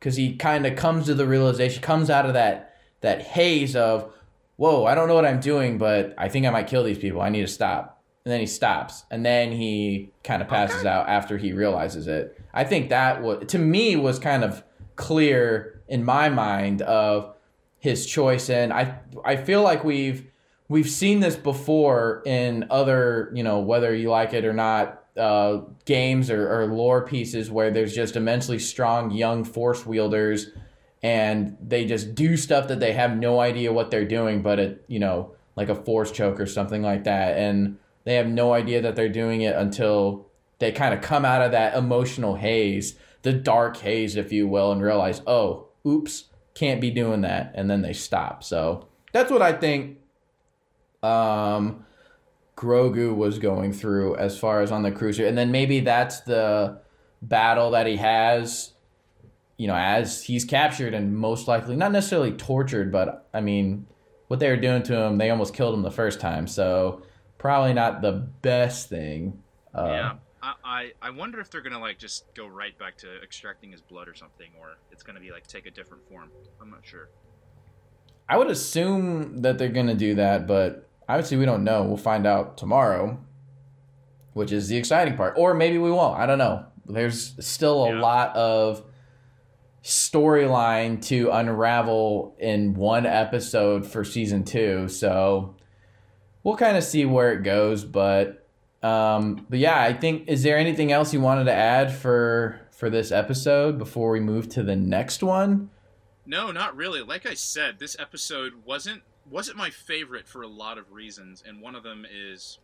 [0.00, 4.12] because he kind of comes to the realization, comes out of that that haze of,
[4.56, 7.20] whoa, I don't know what I'm doing, but I think I might kill these people.
[7.20, 8.02] I need to stop.
[8.24, 10.88] And then he stops, and then he kind of passes Okay.
[10.88, 12.40] out after he realizes it.
[12.52, 14.64] I think that was to me was kind of
[14.96, 17.34] clear in my mind of
[17.78, 20.30] his choice, and I I feel like we've
[20.68, 25.60] we've seen this before in other you know whether you like it or not uh,
[25.84, 30.48] games or, or lore pieces where there's just immensely strong young force wielders
[31.04, 34.84] and they just do stuff that they have no idea what they're doing, but it,
[34.88, 37.36] you know, like a force choke or something like that.
[37.36, 40.26] And they have no idea that they're doing it until
[40.60, 44.70] they kind of come out of that emotional haze, the dark haze, if you will,
[44.70, 47.52] and realize, oh, oops, can't be doing that.
[47.54, 48.44] And then they stop.
[48.44, 49.98] So that's what I think
[51.02, 51.84] um,
[52.54, 55.26] Grogu was going through as far as on the cruiser.
[55.26, 56.80] And then maybe that's the
[57.22, 58.72] battle that he has,
[59.56, 63.86] you know, as he's captured and most likely not necessarily tortured, but I mean,
[64.28, 66.46] what they were doing to him, they almost killed him the first time.
[66.46, 67.02] So
[67.38, 69.42] probably not the best thing.
[69.74, 70.12] Uh, yeah.
[70.64, 74.08] I, I wonder if they're gonna like just go right back to extracting his blood
[74.08, 76.30] or something, or it's gonna be like take a different form.
[76.60, 77.08] I'm not sure.
[78.28, 81.84] I would assume that they're gonna do that, but obviously we don't know.
[81.84, 83.18] We'll find out tomorrow,
[84.32, 85.34] which is the exciting part.
[85.36, 86.18] Or maybe we won't.
[86.18, 86.66] I don't know.
[86.86, 88.00] There's still a yeah.
[88.00, 88.84] lot of
[89.82, 94.88] storyline to unravel in one episode for season two.
[94.88, 95.56] So
[96.42, 97.84] we'll kind of see where it goes.
[97.84, 98.43] But
[98.84, 102.90] um, but yeah, I think is there anything else you wanted to add for for
[102.90, 105.70] this episode before we move to the next one?
[106.26, 107.00] No, not really.
[107.00, 111.62] Like I said, this episode wasn't wasn't my favorite for a lot of reasons, and
[111.62, 112.58] one of them is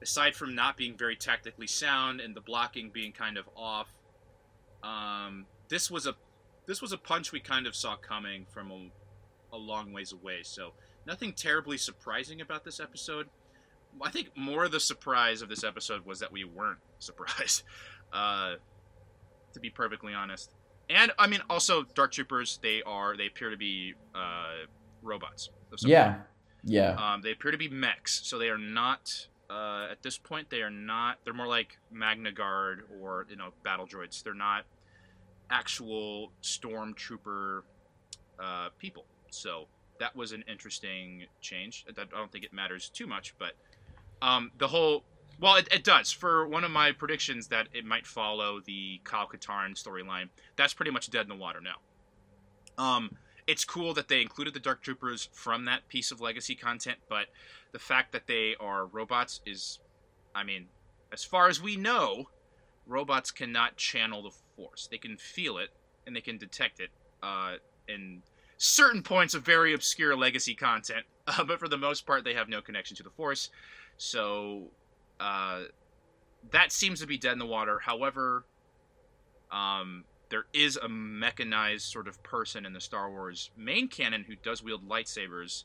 [0.00, 3.88] aside from not being very tactically sound and the blocking being kind of off,
[4.82, 6.14] um, this was a
[6.66, 8.90] this was a punch we kind of saw coming from a,
[9.52, 10.40] a long ways away.
[10.42, 10.72] So
[11.06, 13.28] nothing terribly surprising about this episode.
[14.00, 17.62] I think more the surprise of this episode was that we weren't surprised,
[18.12, 18.54] uh,
[19.52, 20.52] to be perfectly honest.
[20.90, 22.58] And I mean, also Dark Troopers.
[22.62, 24.66] They are they appear to be uh,
[25.02, 25.50] robots.
[25.80, 26.16] Yeah,
[26.64, 26.94] yeah.
[26.94, 29.28] Um, they appear to be mechs, so they are not.
[29.48, 31.18] Uh, at this point, they are not.
[31.24, 34.22] They're more like Magna Guard or you know battle droids.
[34.22, 34.64] They're not
[35.50, 37.62] actual stormtrooper
[38.42, 39.04] uh, people.
[39.30, 39.66] So
[40.00, 41.84] that was an interesting change.
[41.88, 43.52] I don't think it matters too much, but
[44.22, 45.04] um, the whole
[45.40, 46.12] well, it, it, does.
[46.12, 50.92] For one of my predictions that it might follow the Kyle Katarn storyline, that's pretty
[50.92, 52.82] much dead in the water now.
[52.82, 53.16] Um,
[53.48, 57.26] it's cool that they included the Dark Troopers from that piece of legacy content, but
[57.72, 59.80] the fact that they are robots is,
[60.32, 60.66] I mean,
[61.12, 62.28] as far as we know,
[62.86, 64.86] robots cannot channel the Force.
[64.90, 65.70] They can feel it
[66.06, 66.90] and they can detect it
[67.22, 67.54] uh,
[67.88, 68.22] in
[68.58, 72.48] certain points of very obscure legacy content, uh, but for the most part, they have
[72.48, 73.50] no connection to the Force.
[74.02, 74.64] So
[75.20, 75.60] uh,
[76.50, 77.78] that seems to be dead in the water.
[77.78, 78.44] However,
[79.52, 84.34] um, there is a mechanized sort of person in the Star Wars main canon who
[84.42, 85.64] does wield lightsabers,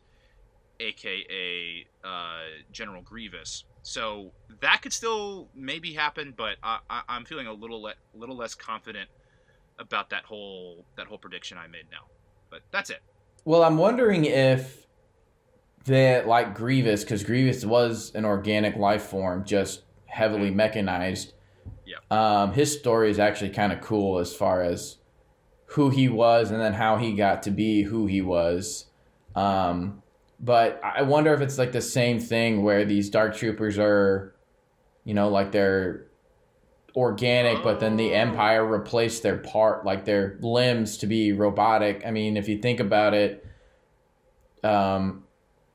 [0.79, 2.39] aka uh,
[2.71, 3.63] General Grievous.
[3.81, 8.53] So that could still maybe happen, but I, am feeling a little le- little less
[8.53, 9.09] confident
[9.79, 12.05] about that whole that whole prediction I made now.
[12.51, 13.01] But that's it.
[13.45, 14.86] Well, I'm wondering if
[15.85, 20.57] that like Grievous, because Grievous was an organic life form, just heavily mm-hmm.
[20.57, 21.33] mechanized
[21.87, 21.97] yeah.
[22.11, 24.97] Um, his story is actually kind of cool as far as
[25.67, 28.87] who he was and then how he got to be who he was.
[29.35, 30.03] Um,
[30.39, 34.35] but I wonder if it's like the same thing where these dark troopers are,
[35.05, 36.07] you know, like they're
[36.95, 38.17] organic, but then the oh.
[38.17, 42.03] Empire replaced their part, like their limbs to be robotic.
[42.05, 43.45] I mean, if you think about it,
[44.63, 45.23] um,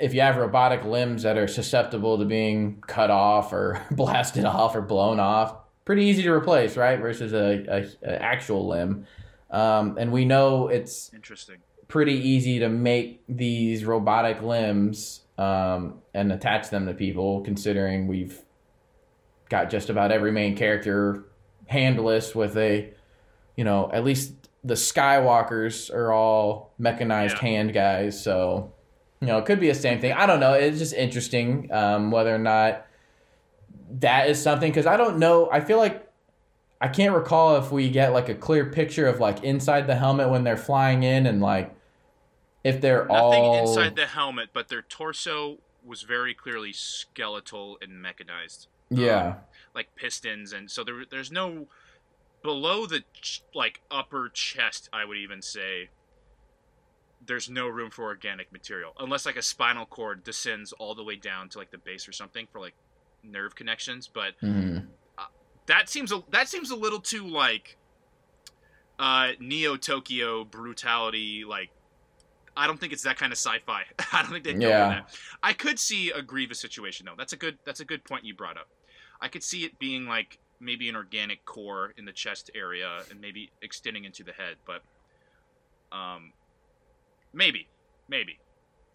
[0.02, 4.74] if you have robotic limbs that are susceptible to being cut off or blasted off
[4.74, 6.98] or blown off, pretty easy to replace, right?
[6.98, 9.06] Versus a, a, a actual limb.
[9.48, 16.32] Um, and we know it's interesting, pretty easy to make these robotic limbs um, and
[16.32, 18.42] attach them to people, considering we've
[19.48, 21.26] got just about every main character
[21.66, 22.92] handless with a,
[23.56, 24.32] you know, at least
[24.64, 27.40] the Skywalkers are all mechanized yeah.
[27.40, 28.20] hand guys.
[28.20, 28.72] So,
[29.22, 30.12] you know, it could be the same thing.
[30.12, 30.54] I don't know.
[30.54, 32.84] It's just interesting um, whether or not
[34.00, 35.48] that is something because I don't know.
[35.52, 36.10] I feel like
[36.80, 40.28] I can't recall if we get like a clear picture of like inside the helmet
[40.28, 41.72] when they're flying in and like
[42.64, 48.02] if they're Nothing all inside the helmet, but their torso was very clearly skeletal and
[48.02, 48.66] mechanized.
[48.90, 49.34] Yeah, um,
[49.72, 51.68] like pistons, and so there, there's no
[52.42, 54.88] below the ch- like upper chest.
[54.92, 55.90] I would even say
[57.26, 61.16] there's no room for organic material unless like a spinal cord descends all the way
[61.16, 62.74] down to like the base or something for like
[63.22, 64.78] nerve connections, but mm-hmm.
[65.18, 65.26] uh,
[65.66, 67.76] that seems a, that seems a little too like
[68.98, 71.44] uh, Neo Tokyo brutality.
[71.44, 71.70] Like,
[72.56, 73.84] I don't think it's that kind of sci-fi.
[74.12, 74.88] I don't think they go yeah.
[74.88, 75.14] that.
[75.42, 77.14] I could see a Grievous situation though.
[77.16, 78.68] That's a good that's a good point you brought up.
[79.20, 83.20] I could see it being like maybe an organic core in the chest area and
[83.20, 84.82] maybe extending into the head, but
[85.96, 86.32] um,
[87.32, 87.68] maybe,
[88.08, 88.38] maybe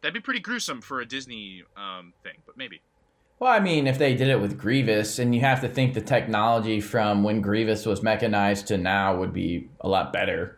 [0.02, 2.82] that'd be pretty gruesome for a Disney um, thing, but maybe.
[3.39, 6.02] Well, I mean, if they did it with Grievous, and you have to think the
[6.02, 10.58] technology from when Grievous was mechanized to now would be a lot better.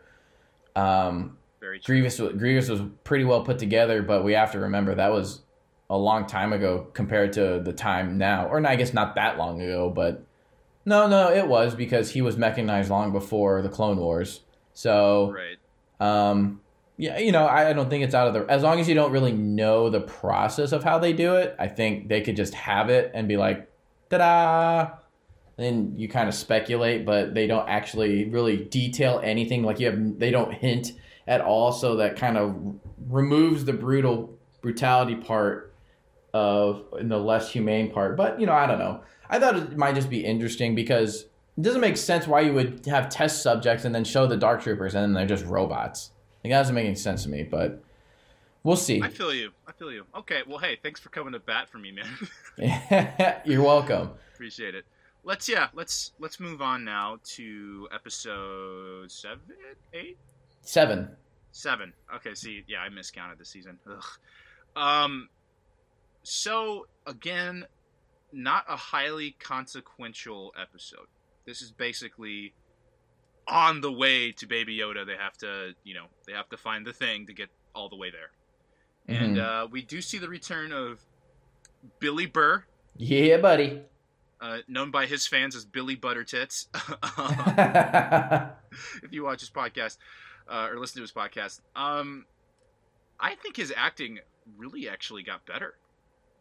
[0.74, 1.94] Um, Very true.
[1.94, 5.42] Grievous, Grievous was pretty well put together, but we have to remember that was
[5.90, 9.60] a long time ago compared to the time now, or I guess not that long
[9.60, 10.24] ago, but
[10.86, 14.40] no, no, it was because he was mechanized long before the Clone Wars.
[14.72, 15.58] So, Right.
[15.98, 16.60] um,
[17.00, 18.44] yeah, you know, I, don't think it's out of the.
[18.52, 21.66] As long as you don't really know the process of how they do it, I
[21.66, 23.70] think they could just have it and be like,
[24.10, 24.98] ta-da.
[25.56, 29.62] Then you kind of speculate, but they don't actually really detail anything.
[29.62, 30.92] Like you have, they don't hint
[31.26, 32.54] at all, so that kind of
[33.08, 35.72] removes the brutal brutality part
[36.34, 38.14] of in the less humane part.
[38.14, 39.00] But you know, I don't know.
[39.30, 41.24] I thought it might just be interesting because
[41.56, 44.62] it doesn't make sense why you would have test subjects and then show the dark
[44.62, 46.10] troopers and then they're just robots.
[46.42, 47.82] Like, that doesn't make any sense to me, but
[48.62, 49.02] we'll see.
[49.02, 49.50] I feel you.
[49.66, 50.04] I feel you.
[50.16, 50.40] Okay.
[50.46, 53.42] Well, hey, thanks for coming to bat for me, man.
[53.44, 54.10] You're welcome.
[54.34, 54.84] Appreciate it.
[55.22, 55.68] Let's yeah.
[55.74, 59.40] Let's let's move on now to episode seven,
[59.92, 60.16] eight,
[60.62, 61.10] Seven.
[61.52, 61.92] seven.
[62.16, 62.34] Okay.
[62.34, 63.78] See, yeah, I miscounted this season.
[63.86, 64.02] Ugh.
[64.82, 65.28] Um.
[66.22, 67.66] So again,
[68.32, 71.06] not a highly consequential episode.
[71.46, 72.54] This is basically
[73.50, 75.04] on the way to Baby Yoda.
[75.04, 77.96] They have to, you know, they have to find the thing to get all the
[77.96, 78.30] way there.
[79.08, 79.64] And Mhm.
[79.64, 81.00] uh, we do see the return of
[81.98, 82.64] Billy Burr,
[82.96, 83.82] Yeah, buddy.
[84.40, 86.66] uh, known by his fans as Billy Buttertits.
[89.02, 89.96] if you watch his podcast
[90.48, 92.26] uh, or listen to his podcast, um,
[93.18, 94.20] I think his acting
[94.56, 95.74] really actually got better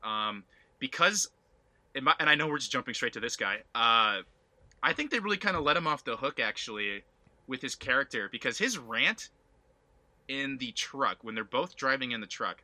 [0.04, 0.44] um,
[0.80, 1.30] because,
[1.96, 3.58] mi- and I know we're just jumping straight to this guy.
[4.82, 7.04] I think they really kind of let him off the hook actually
[7.48, 9.30] with his character because his rant
[10.28, 12.64] in the truck when they're both driving in the truck.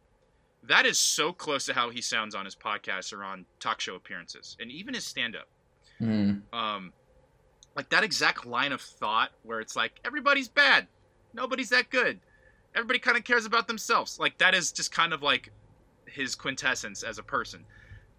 [0.63, 3.95] That is so close to how he sounds on his podcast or on talk show
[3.95, 5.47] appearances, and even his stand-up.
[6.01, 6.41] Mm.
[6.51, 6.91] um
[7.73, 10.87] like that exact line of thought where it's like everybody's bad.
[11.33, 12.19] Nobody's that good.
[12.73, 14.19] Everybody kind of cares about themselves.
[14.19, 15.51] Like that is just kind of like
[16.05, 17.65] his quintessence as a person.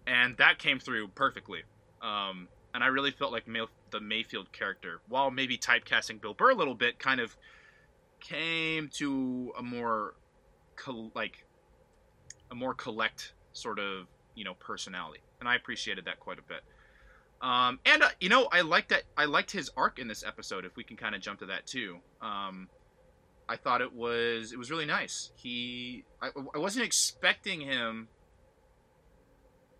[0.07, 1.63] And that came through perfectly.
[2.01, 6.51] Um and i really felt like May- the mayfield character while maybe typecasting bill burr
[6.51, 7.35] a little bit kind of
[8.19, 10.15] came to a more
[10.75, 11.45] col- like
[12.51, 16.61] a more collect sort of you know personality and i appreciated that quite a bit
[17.41, 19.03] um, and uh, you know, I liked that.
[19.15, 20.65] I liked his arc in this episode.
[20.65, 22.67] If we can kind of jump to that too, um,
[23.47, 25.31] I thought it was it was really nice.
[25.35, 28.07] He, I, I wasn't expecting him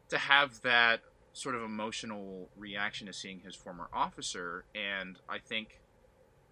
[0.10, 1.02] to have that
[1.38, 5.80] sort of emotional reaction to seeing his former officer, and I think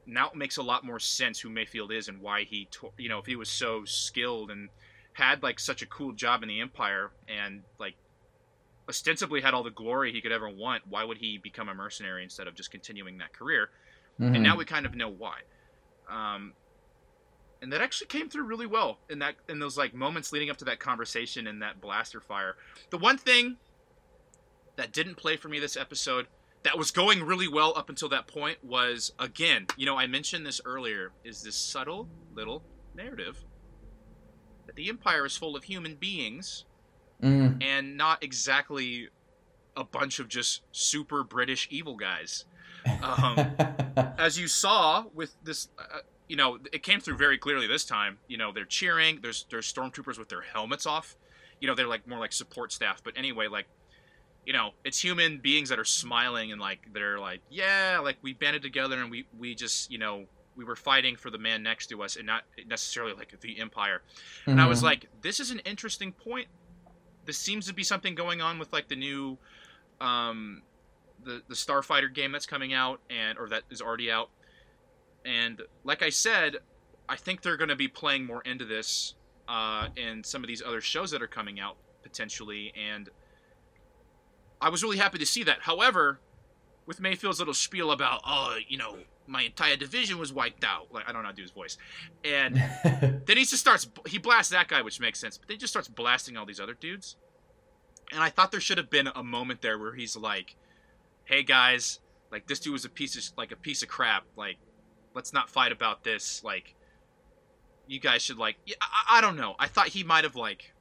[0.05, 3.09] now it makes a lot more sense who Mayfield is and why he, to- you
[3.09, 4.69] know, if he was so skilled and
[5.13, 7.95] had like such a cool job in the Empire and like
[8.87, 12.23] ostensibly had all the glory he could ever want, why would he become a mercenary
[12.23, 13.71] instead of just continuing that career?
[14.19, 14.35] Mhm.
[14.35, 15.39] And now we kind of know why.
[16.07, 16.53] Um,
[17.63, 20.57] and that actually came through really well in that in those like moments leading up
[20.57, 22.57] to that conversation and that blaster fire.
[22.91, 23.57] The one thing
[24.75, 26.27] that didn't play for me this episode
[26.63, 30.45] that was going really well up until that point was again, you know, I mentioned
[30.45, 32.63] this earlier, is this subtle little
[32.95, 33.43] narrative
[34.65, 36.65] that the Empire is full of human beings
[37.23, 37.63] Mm.
[37.63, 39.07] and not exactly
[39.77, 42.43] a bunch of just super British evil guys.
[43.01, 43.55] Um,
[44.17, 48.17] as you saw with this, uh, you know, it came through very clearly this time.
[48.27, 49.19] You know, they're cheering.
[49.21, 51.15] There's there's stormtroopers with their helmets off.
[51.61, 53.01] You know, they're like more like support staff.
[53.01, 53.67] But anyway, like,
[54.45, 58.33] you know, it's human beings that are smiling and like they're like, yeah, like we
[58.33, 61.87] banded together and we we just you know we were fighting for the man next
[61.87, 64.01] to us and not necessarily like the empire.
[64.45, 64.83] And I was Mhm.
[64.83, 66.47] like, this is an interesting point.
[67.25, 69.37] This seems to be something going on with like the new,
[69.99, 70.61] um,
[71.23, 74.29] the the Starfighter game that's coming out and or that is already out.
[75.25, 76.57] And like I said,
[77.09, 79.15] I think they're going to be playing more into this
[79.47, 82.71] uh, in some of these other shows that are coming out potentially.
[82.75, 83.09] And
[84.61, 85.61] I was really happy to see that.
[85.61, 86.19] However,
[86.85, 88.97] with Mayfield's little spiel about, oh, you know,
[89.27, 90.87] my entire division was wiped out.
[90.91, 91.77] Like I don't know how to do his voice,
[92.23, 92.55] and
[93.25, 95.73] then he just starts he blasts that guy which makes sense but then he just
[95.73, 97.15] starts blasting all these other dudes
[98.11, 100.55] and i thought there should have been a moment there where he's like
[101.25, 101.99] hey guys
[102.31, 104.57] like this dude was a piece of like a piece of crap like
[105.13, 106.75] let's not fight about this like
[107.87, 110.73] you guys should like I, I don't know i thought he might have like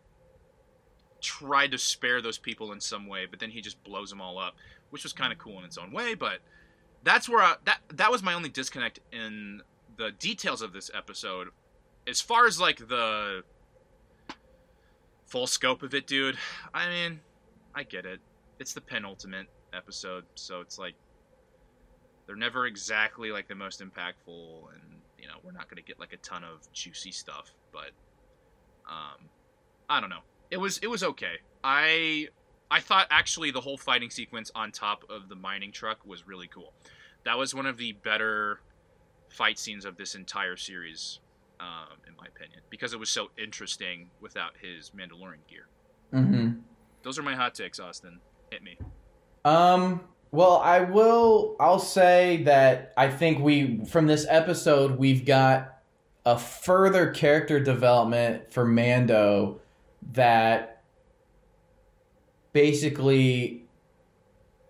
[1.24, 4.38] tried to spare those people in some way, but then he just blows them all
[4.38, 4.54] up,
[4.90, 6.14] which was kind of cool in its own way.
[6.14, 6.38] But
[7.02, 9.62] that's where I, that that was my only disconnect in
[9.96, 11.48] the details of this episode.
[12.06, 13.42] As far as like the
[15.26, 16.36] full scope of it, dude.
[16.72, 17.20] I mean,
[17.74, 18.20] I get it.
[18.60, 20.94] It's the penultimate episode, so it's like
[22.26, 26.12] they're never exactly like the most impactful, and you know we're not gonna get like
[26.12, 27.90] a ton of juicy stuff, but
[28.88, 29.28] um,
[29.88, 30.22] I don't know.
[30.54, 31.38] It was it was okay.
[31.64, 32.28] I
[32.70, 36.46] I thought actually the whole fighting sequence on top of the mining truck was really
[36.46, 36.72] cool.
[37.24, 38.60] That was one of the better
[39.30, 41.18] fight scenes of this entire series,
[41.58, 45.66] um, in my opinion, because it was so interesting without his Mandalorian gear.
[46.12, 46.60] Mm-hmm.
[47.02, 48.20] Those are my hot takes, Austin.
[48.52, 48.78] Hit me.
[49.44, 50.02] Um.
[50.30, 51.56] Well, I will.
[51.58, 55.80] I'll say that I think we from this episode we've got
[56.24, 59.60] a further character development for Mando
[60.12, 60.82] that
[62.52, 63.64] basically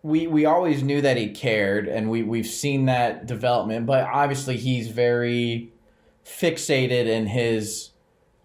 [0.02, 4.56] we we always knew that he cared and we we've seen that development but obviously
[4.56, 5.72] he's very
[6.24, 7.90] fixated in his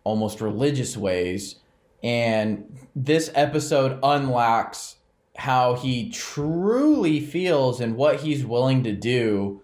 [0.03, 1.55] almost religious ways
[2.03, 4.95] and this episode unlocks
[5.35, 9.61] how he truly feels and what he's willing to do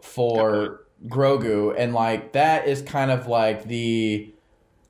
[0.00, 4.32] for Grogu and like that is kind of like the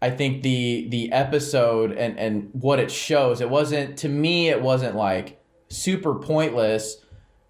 [0.03, 4.63] I think the the episode and and what it shows it wasn't to me it
[4.63, 7.05] wasn't like super pointless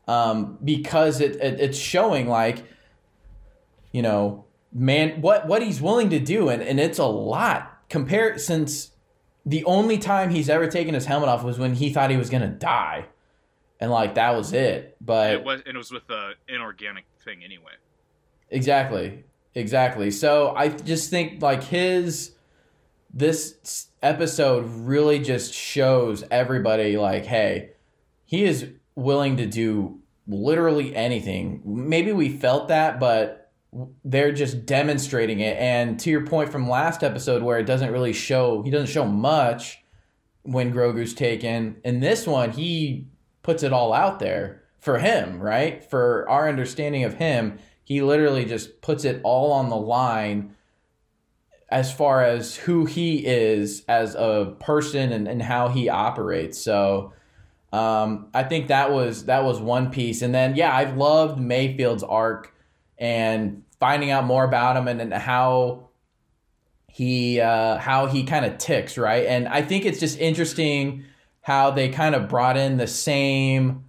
[0.09, 2.65] um because it, it it's showing like
[3.93, 8.41] you know man what what he's willing to do and and it's a lot compared
[8.41, 8.91] since
[9.47, 12.31] the only time he's ever taken his helmet off was when he thought he was
[12.31, 13.07] gonna die
[13.79, 17.43] and like that was it but it was and it was with the inorganic thing
[17.45, 17.73] anyway
[18.51, 19.25] Exactly.
[19.55, 20.11] Exactly.
[20.11, 22.33] So I just think like his
[23.13, 27.71] this episode really just shows everybody like hey,
[28.25, 31.63] he is willing to do literally anything.
[31.65, 33.53] Maybe we felt that, but
[34.05, 38.13] they're just demonstrating it and to your point from last episode where it doesn't really
[38.13, 39.79] show he doesn't show much
[40.43, 41.77] when Grogu's taken.
[41.85, 43.07] In this one, he
[43.43, 45.85] puts it all out there for him, right?
[45.89, 50.55] For our understanding of him he literally just puts it all on the line
[51.71, 56.59] as far as who he is as a person and, and how he operates.
[56.59, 57.13] So
[57.73, 60.23] um, I think that was that was one piece.
[60.23, 62.55] And then yeah, I've loved Mayfield's arc
[62.99, 65.91] and finding out more about him and, and how
[66.89, 69.27] he uh, how he kind of ticks, right?
[69.27, 71.05] And I think it's just interesting
[71.43, 73.85] how they kind of brought in the same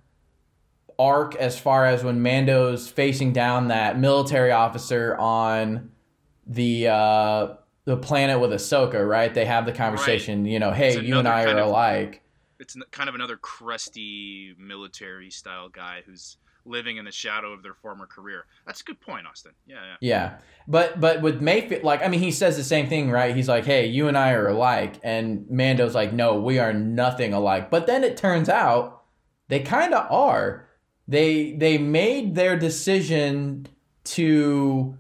[1.00, 5.90] arc as far as when Mando's facing down that military officer on
[6.46, 7.56] the uh,
[7.86, 9.34] the planet with Ahsoka, right?
[9.34, 10.52] They have the conversation, right.
[10.52, 12.22] you know, hey, you and I are of, alike.
[12.60, 17.74] It's kind of another crusty military style guy who's living in the shadow of their
[17.74, 18.46] former career.
[18.66, 19.54] That's a good point, Austin.
[19.66, 19.96] Yeah, yeah.
[20.00, 20.38] Yeah.
[20.68, 23.36] But but with Mayfield like I mean he says the same thing, right?
[23.36, 27.34] He's like, "Hey, you and I are alike." And Mando's like, "No, we are nothing
[27.34, 29.04] alike." But then it turns out
[29.48, 30.68] they kind of are
[31.08, 33.68] they they made their decision
[34.04, 34.98] to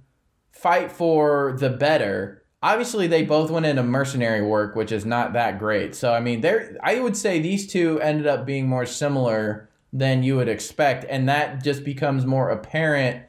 [0.51, 2.41] fight for the better.
[2.64, 5.95] Obviously, they both went into mercenary work, which is not that great.
[5.95, 10.24] So, I mean, there I would say these two ended up being more similar than
[10.24, 13.26] you would expect, and that just becomes more apparent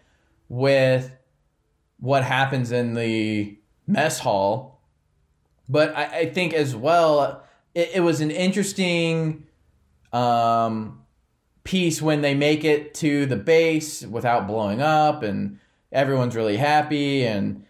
[0.48, 1.10] with
[1.98, 3.56] what happens in the
[3.86, 4.80] mess hall.
[5.68, 7.42] But I, I think as well,
[7.74, 9.46] it, it was an interesting
[10.12, 11.02] um,
[11.64, 15.58] piece when they make it to the base without blowing up and
[15.90, 17.64] everyone's really happy and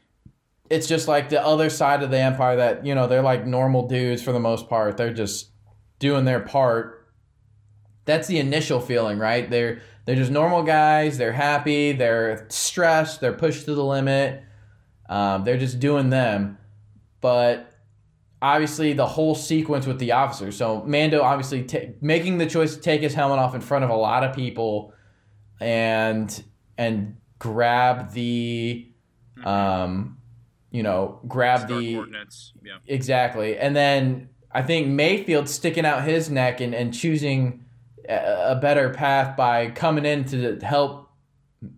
[0.72, 3.86] it's just like the other side of the empire that you know they're like normal
[3.86, 4.96] dudes for the most part.
[4.96, 5.50] They're just
[5.98, 7.06] doing their part.
[8.06, 9.50] That's the initial feeling right?
[9.50, 11.18] They're they're just normal guys.
[11.18, 11.92] They're happy.
[11.92, 13.20] They're stressed.
[13.20, 14.42] They're pushed to the limit.
[15.10, 16.56] Um, they're just doing them.
[17.20, 17.70] But
[18.40, 20.56] obviously the whole sequence with the officers.
[20.56, 23.90] So Mando obviously t- making the choice to take his helmet off in front of
[23.90, 24.94] a lot of people
[25.60, 26.42] and
[26.78, 28.90] and grab the
[29.44, 30.16] um
[30.72, 32.52] you know grab Star the coordinates.
[32.64, 32.78] Yeah.
[32.86, 37.64] exactly and then I think Mayfield sticking out his neck and, and choosing
[38.08, 41.10] a, a better path by coming in to help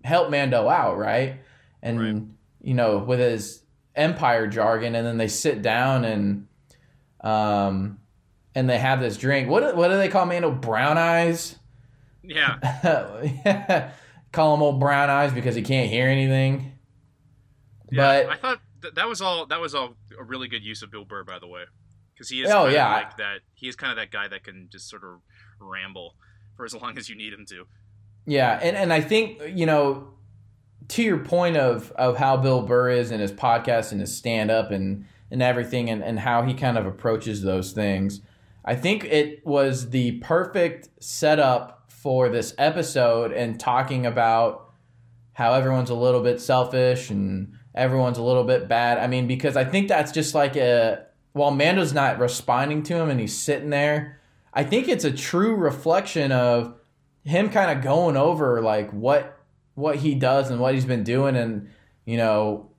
[0.03, 1.41] help Mando out right
[1.83, 2.23] and right.
[2.63, 3.63] you know with his
[3.95, 6.47] empire jargon and then they sit down and
[7.25, 7.99] um,
[8.55, 9.49] and they have this drink.
[9.49, 10.51] What what do they call Mando?
[10.51, 11.57] Brown eyes.
[12.23, 12.59] Yeah.
[13.25, 13.91] yeah.
[14.31, 16.73] Call him old brown eyes because he can't hear anything.
[17.91, 19.47] Yeah, but I thought th- that was all.
[19.47, 21.65] That was all a really good use of Bill Burr, by the way.
[22.15, 22.51] because he is.
[22.51, 22.93] Oh, yeah.
[22.93, 23.41] like that.
[23.55, 25.21] He is kind of that guy that can just sort of
[25.61, 26.15] ramble
[26.57, 27.65] for as long as you need him to.
[28.27, 30.15] Yeah, and, and I think you know,
[30.89, 34.51] to your point of of how Bill Burr is in his podcast and his stand
[34.51, 38.21] up and and everything, and and how he kind of approaches those things.
[38.65, 44.71] I think it was the perfect setup for this episode and talking about
[45.35, 48.99] how everyone's a little bit selfish and everyone's a little bit bad.
[48.99, 53.11] I mean, because I think that's just like a while Mando's not responding to him
[53.11, 54.21] and he's sitting there.
[54.53, 56.75] I think it's a true reflection of
[57.25, 59.39] him kind of going over like what
[59.75, 61.69] what he does and what he's been doing and
[62.05, 62.71] you know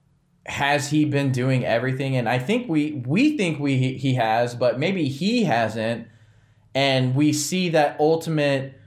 [0.46, 4.80] has he been doing everything and i think we we think we he has but
[4.80, 6.08] maybe he hasn't
[6.76, 8.80] and we see that ultimate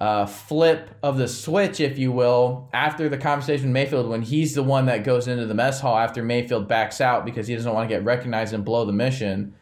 [0.00, 4.54] uh, flip of the switch if you will after the conversation with mayfield when he's
[4.54, 7.72] the one that goes into the mess hall after mayfield backs out because he doesn't
[7.74, 9.54] want to get recognized and blow the mission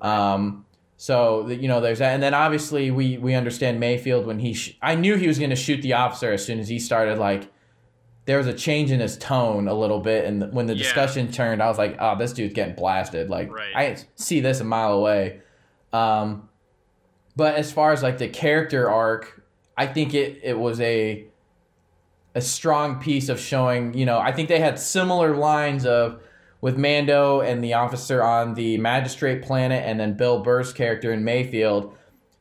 [0.00, 0.64] um,
[0.96, 4.52] so you know, there's that, and then obviously we we understand Mayfield when he.
[4.54, 7.18] Sh- I knew he was going to shoot the officer as soon as he started.
[7.18, 7.50] Like
[8.26, 10.82] there was a change in his tone a little bit, and when the Yeah.
[10.82, 13.74] discussion turned, I was like, "Oh, this dude's getting blasted." Like Right.
[13.74, 15.40] I see this a mile away.
[15.92, 16.48] Um,
[17.34, 19.42] but as far as like the character arc,
[19.76, 21.26] I think it it was a
[22.34, 23.94] a strong piece of showing.
[23.94, 26.20] You know, I think they had similar lines of
[26.60, 31.24] with Mando and the officer on the magistrate planet, and then Bill Burr's character in
[31.24, 31.94] Mayfield.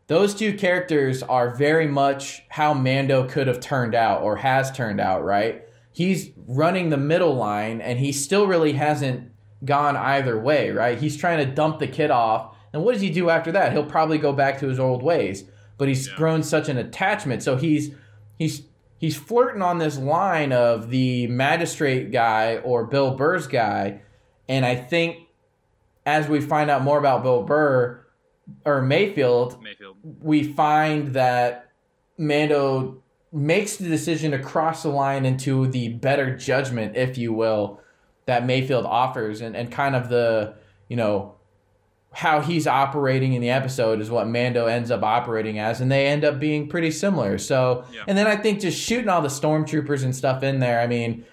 [0.08, 5.00] Those two characters are very much how Mando could have turned out or has turned
[5.00, 5.64] out, right?
[5.92, 9.32] He's running the middle line and he still really hasn't
[9.64, 10.98] gone either way, right?
[10.98, 12.56] He's trying to dump the kid off.
[12.74, 13.72] And what does he do after that?
[13.72, 15.46] He'll probably go back to his old ways.
[15.84, 16.16] But he's Yeah.
[16.16, 17.44] grown such an attachment.
[17.44, 17.94] So he's
[18.40, 18.62] he's
[19.00, 24.00] he's flirting on this line of the magistrate guy or Bill Burr's guy.
[24.48, 25.18] And I think
[26.06, 28.00] as we find out more about Bill Burr
[28.66, 29.98] or Mayfield, Mayfield.
[30.22, 31.70] we find that
[32.18, 33.04] Mando
[33.34, 37.82] makes the decision to cross the line into the better judgment, if you will,
[38.26, 40.54] that Mayfield offers, and, and kind of the,
[40.88, 41.36] you know,
[42.16, 46.06] how he's operating in the episode is what Mando ends up operating as, and they
[46.08, 47.38] end up being pretty similar.
[47.40, 48.04] So, Yeah.
[48.08, 51.26] and then I think just shooting all the stormtroopers and stuff in there, I mean,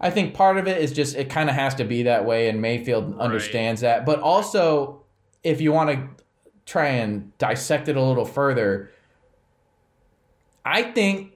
[0.00, 2.48] I think part of it is just it kind of has to be that way,
[2.48, 4.04] and Mayfield understands that.
[4.06, 5.02] But also,
[5.42, 6.24] if you want to
[6.66, 8.90] try and dissect it a little further,
[10.64, 11.32] I think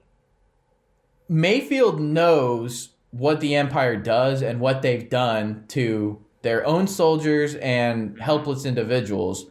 [1.27, 8.19] Mayfield knows what the Empire does and what they've done to their own soldiers and
[8.19, 9.47] helpless individuals.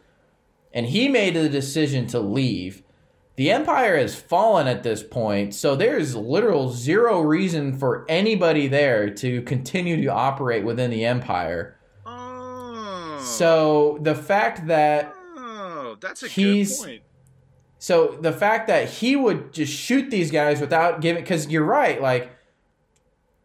[0.73, 2.83] And he made the decision to leave.
[3.35, 9.09] The Empire has fallen at this point, so there's literal zero reason for anybody there
[9.11, 11.77] to continue to operate within the Empire.
[12.05, 13.19] Oh.
[13.23, 17.01] So the fact that Oh, that's a He's- good point.
[17.81, 22.01] So the fact that he would just shoot these guys without giving, because you're right,
[22.01, 22.29] like,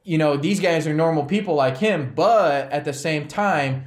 [0.05, 3.87] you know, these guys are normal people like him, but at the same time,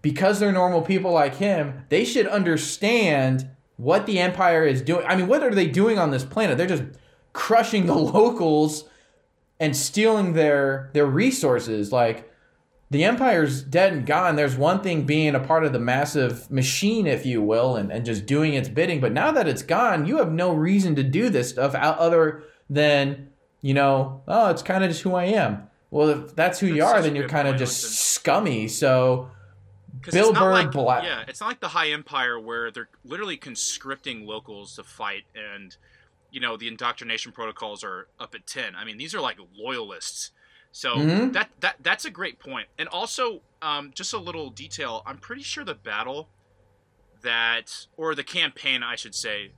[0.00, 5.04] because they're normal people like him, they should understand what the Empire is doing.
[5.06, 6.56] I mean, what are they doing on this planet?
[6.56, 6.84] They're just
[7.32, 8.84] crushing the locals
[9.58, 11.92] and stealing their their resources.
[11.92, 12.30] Like,
[12.90, 14.36] the Empire's dead and gone.
[14.36, 18.04] There's one thing being a part of the massive machine, if you will, and, and
[18.04, 19.00] just doing its bidding.
[19.00, 22.44] But now that it's gone, you have no reason to do this stuff out other
[22.70, 23.30] than,
[23.62, 25.68] you know, oh, it's kind of just who I am.
[25.90, 28.68] Well, if that's who you are, then you're kind of just scummy.
[28.68, 29.30] So
[30.10, 34.26] Bill Burr like, Bla- Yeah, it's not like the High Empire where they're literally conscripting
[34.26, 35.76] locals to fight, and
[36.30, 38.74] you know the indoctrination protocols are up at ten.
[38.74, 40.32] I mean, these are like loyalists.
[40.72, 41.32] So Mhm.
[41.32, 42.68] that that that's a great point.
[42.78, 45.02] And also, um, just a little detail.
[45.06, 46.28] I'm pretty sure the battle
[47.22, 49.52] that, or the campaign, I should say,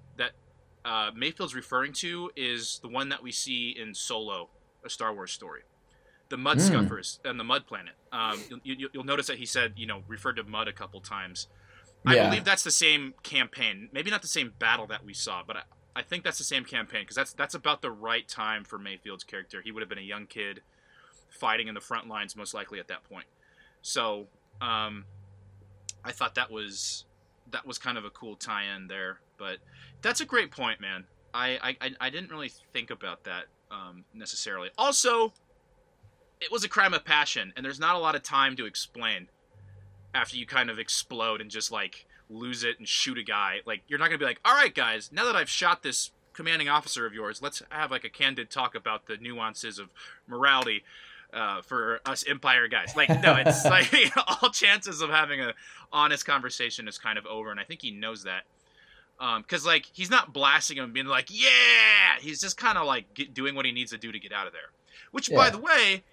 [0.88, 4.48] uh, Mayfield's referring to is the one that we see in Solo,
[4.84, 5.62] a Star Wars story.
[6.30, 6.64] The Mud Hmm.
[6.64, 7.94] Scuffers and the Mud Planet.
[8.12, 11.46] Um, you, you'll notice that he said, you know, referred to mud a couple times.
[12.06, 12.28] I Yeah.
[12.28, 13.88] believe that's the same campaign.
[13.92, 15.62] Maybe not the same battle that we saw, but I,
[15.96, 19.24] I think that's the same campaign because that's that's about the right time for Mayfield's
[19.24, 19.60] character.
[19.62, 20.62] He would have been a young kid
[21.28, 23.26] fighting in the front lines, most likely at that point.
[23.82, 24.28] So
[24.60, 25.04] um,
[26.04, 27.04] I thought that was
[27.50, 29.20] that was kind of a cool tie-in there.
[29.38, 29.58] But
[30.02, 31.04] that's a great point, man.
[31.32, 34.70] I I, I- didn't really think about that um, necessarily.
[34.76, 35.32] Also,
[36.40, 39.28] it was a crime of passion, and there's not a lot of time to explain
[40.14, 43.58] after you kind of explode and just like lose it and shoot a guy.
[43.66, 46.68] Like you're not gonna be like, all right, guys, now that I've shot this commanding
[46.68, 49.90] officer of yours, let's have like a candid talk about the nuances of
[50.26, 50.82] morality.
[51.32, 52.96] uh, for us Empire guys.
[52.96, 53.92] Like, no, it's like
[54.42, 55.52] all chances of having a
[55.92, 58.44] honest conversation is kind of over, and I think he knows that.
[59.20, 63.14] Um, cause like he's not blasting him, being like, "Yeah," he's just kind of like
[63.14, 64.70] get, doing what he needs to do to get out of there.
[65.10, 66.04] Which, by the way,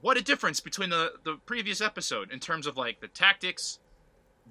[0.00, 3.78] what a difference between the the previous episode in terms of like the tactics,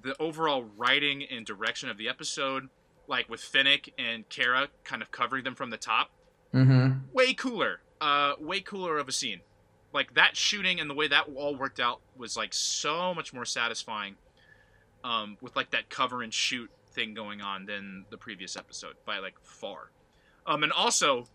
[0.00, 2.68] the overall writing and direction of the episode,
[3.06, 6.10] like with Fennec and Cara kind of covering them from the top
[6.54, 7.14] Mm-hmm.
[7.14, 7.80] way cooler.
[8.00, 9.40] Uh, way cooler of a scene.
[9.94, 13.44] Like that shooting and the way that all worked out was like so much more
[13.44, 14.16] satisfying.
[15.04, 19.18] Um, with like that cover and shoot thing going on than the previous episode by
[19.18, 19.90] like far.
[20.46, 21.26] Um, and also,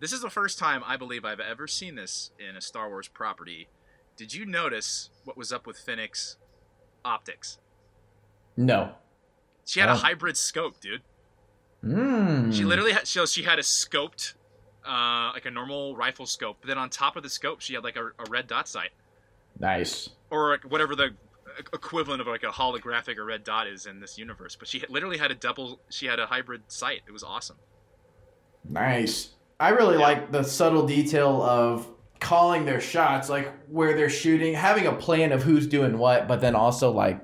[0.00, 3.08] this is the first time I believe I've ever seen this in a Star Wars
[3.08, 3.68] property.
[4.16, 6.36] Did you notice what was up with Fennec's
[7.04, 7.58] optics?
[8.56, 8.94] No.
[9.64, 9.96] She had a Oh.
[9.96, 11.02] hybrid scope, dude.
[11.84, 12.54] Mm.
[12.54, 14.34] She literally had so she had a scoped,
[14.86, 16.58] uh, like a normal rifle scope.
[16.60, 18.90] But then on top of the scope, she had like a, a red dot sight,
[19.58, 20.08] nice.
[20.30, 21.10] or whatever the
[21.72, 24.56] equivalent of like a holographic or red dot is in this universe.
[24.56, 25.80] But she literally had a double.
[25.90, 27.02] She had a hybrid sight.
[27.06, 27.56] It was awesome.
[28.68, 29.30] Nice.
[29.60, 30.02] I really Yeah.
[30.02, 31.86] like the subtle detail of
[32.20, 36.40] calling their shots, like where they're shooting, having a plan of who's doing what, but
[36.40, 37.20] then also like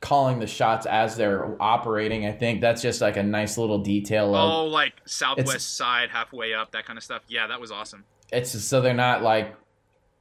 [0.00, 2.24] calling the shots as they're operating.
[2.24, 6.54] I think that's just like a nice little detail of Oh, like southwest side, halfway
[6.54, 7.22] up, that kind of stuff.
[7.28, 8.04] Yeah, that was awesome.
[8.32, 9.54] it's just, so they're not like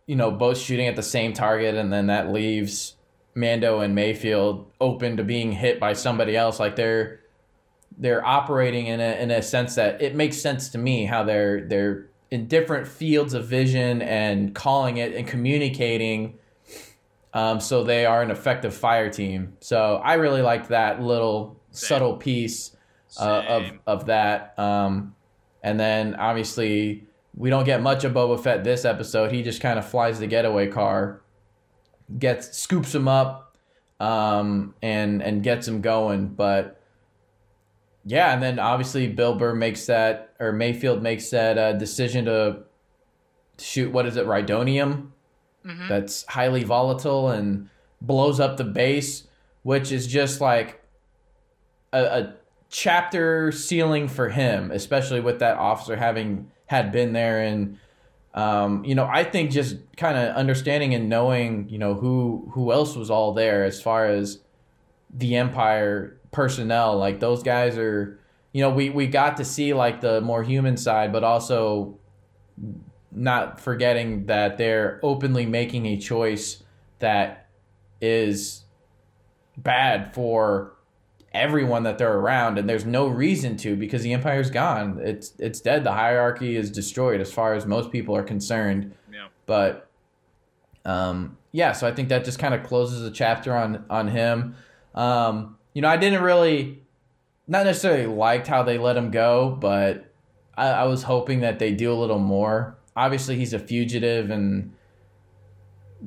[0.07, 2.95] you know both shooting at the same target and then that leaves
[3.37, 7.21] Mando and Mayfield open to being hit by somebody else like they're
[7.97, 11.65] they're operating in a in a sense that it makes sense to me how they're
[11.67, 16.37] they're in different fields of vision and calling it and communicating
[17.33, 21.87] um, so they are an effective fire team so I really liked that little Same.
[21.87, 22.75] subtle piece
[23.19, 24.57] uh, of of that.
[24.57, 25.15] Um,
[25.63, 29.31] and then obviously we don't get much of Boba Fett this episode.
[29.31, 31.21] He just kind of flies the getaway car,
[32.17, 33.57] gets scoops him up,
[33.99, 36.27] um, and and gets him going.
[36.29, 36.79] But
[38.05, 42.59] yeah, and then obviously Bill Burr makes that or Mayfield makes that uh, decision to
[43.59, 45.09] shoot what is it, Rhydonium?
[45.65, 45.89] Mhm.
[45.89, 49.27] that's highly volatile and blows up the base,
[49.63, 50.81] which is just like
[51.91, 52.33] a, a
[52.69, 57.77] chapter ceiling for him, especially with that officer having had been there and
[58.37, 62.71] um, you know, I think just kind of understanding and knowing, you know, who who
[62.71, 64.41] else was all there as far as
[65.11, 68.19] the Empire personnel, like those guys are,
[68.53, 71.97] you know, we we got to see like the more human side, but also
[73.11, 76.61] not forgetting that they're openly making a choice
[76.99, 77.47] that
[77.99, 78.65] is
[79.57, 80.76] bad for
[81.37, 84.99] everyone that they're around and there's no reason to because the empire's gone.
[85.01, 85.83] It's it's dead.
[85.83, 88.93] The hierarchy is destroyed as far as most people are concerned.
[89.11, 89.27] Yeah.
[89.45, 89.89] but
[90.85, 94.55] um yeah so i think that just kind of closes the chapter on on him.
[94.95, 96.81] Um you know i didn't really
[97.47, 100.11] not necessarily liked how they let him go but
[100.55, 102.77] I, I was hoping that they do a little more.
[102.95, 104.73] Obviously he's a fugitive and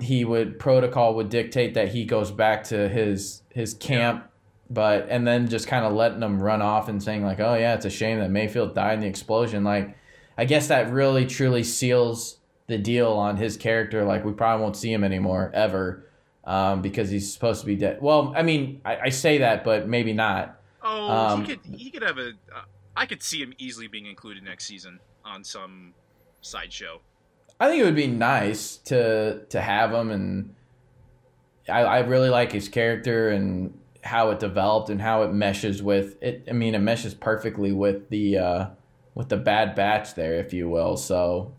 [0.01, 4.30] he would protocol would dictate that he goes back to his his camp
[4.71, 7.75] but and then just kind of letting them run off and saying like oh yeah
[7.75, 9.97] it's a shame that mayfield died in the explosion like
[10.39, 14.77] i guess that really truly seals the deal on his character like we probably won't
[14.77, 16.07] see him anymore ever
[16.45, 19.89] um, because he's supposed to be dead well i mean i, I say that but
[19.89, 22.31] maybe not Oh, Um, he could he could have a.
[22.31, 22.63] Uh,
[22.97, 25.93] I could see him easily being included next season on some
[26.41, 27.01] sideshow.
[27.59, 30.55] I think it would be nice to to have him, and
[31.69, 36.21] I, I really like his character and how it developed and how it meshes with
[36.23, 36.47] it.
[36.49, 38.67] I mean, it meshes perfectly with the uh,
[39.15, 40.97] with the Bad Batch there, if you will.
[40.97, 41.53] So,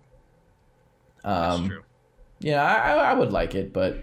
[1.23, 1.83] um,
[2.39, 3.97] yeah, I, I- I would like it, but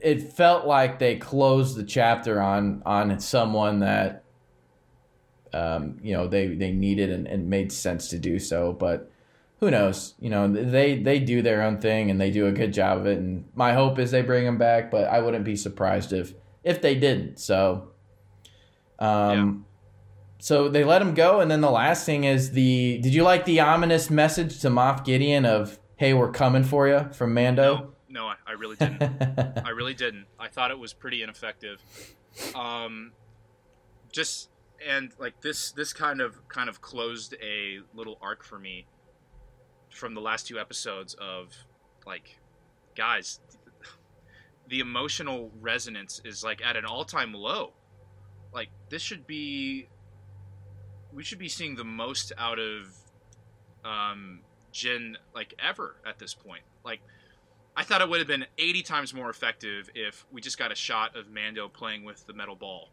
[0.00, 4.24] it felt like they closed the chapter on on someone that
[5.52, 8.72] um, you know they they needed and, and made sense to do so.
[8.72, 9.10] But
[9.60, 10.14] who knows?
[10.20, 13.06] You know, they they do their own thing and they do a good job of
[13.06, 13.18] it.
[13.18, 16.32] And my hope is they bring him back, but I wouldn't be surprised if
[16.66, 17.38] if they didn't.
[17.38, 17.92] So,
[18.98, 19.64] um,
[20.38, 22.98] so they let him go, and then the last thing is the.
[22.98, 27.08] Did you like the ominous message to Moff Gideon of "Hey, we're coming for you"
[27.12, 27.94] from Mando?
[28.08, 29.00] No, no, I, I really didn't.
[29.64, 30.26] I really didn't.
[30.38, 31.80] I thought it was pretty ineffective.
[32.54, 33.12] Um,
[34.12, 34.50] just
[34.86, 38.86] and like this, this kind of kind of closed a little arc for me
[39.90, 41.54] from the last two episodes of
[42.04, 42.38] like,
[42.96, 43.40] guys,
[44.68, 47.72] the emotional resonance is like at an all-time low.
[48.52, 49.88] Like this should be,
[51.12, 52.86] we should be seeing the most out of
[53.84, 54.40] um,
[54.72, 56.62] Jyn like ever at this point.
[56.84, 57.00] Like
[57.76, 60.74] I thought it would have been 80 times more effective if we just got a
[60.74, 62.88] shot of Mando playing with the metal ball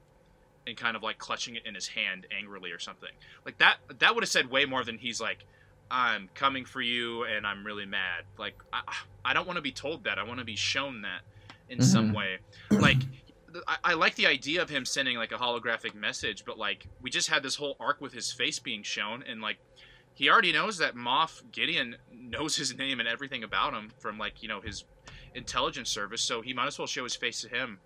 [0.68, 3.10] and kind of like clutching it in his hand angrily or something.
[3.46, 5.46] Like that that would have said way more than he's like
[5.92, 8.24] I'm coming for you and I'm really mad.
[8.38, 8.82] Like I
[9.26, 10.18] I don't want to be told that.
[10.18, 11.22] I want to be shown that
[11.70, 11.88] in mm-hmm.
[11.88, 12.38] some way.
[12.72, 12.98] Like
[13.68, 17.10] I, I, like the idea of him sending like a holographic message, but like we
[17.10, 19.58] just had this whole arc with his face being shown, and like
[20.14, 24.42] he already knows that Moff Gideon knows his name and everything about him from like
[24.42, 24.86] you know his
[25.36, 27.80] intelligence service, so he might as well show his face to him.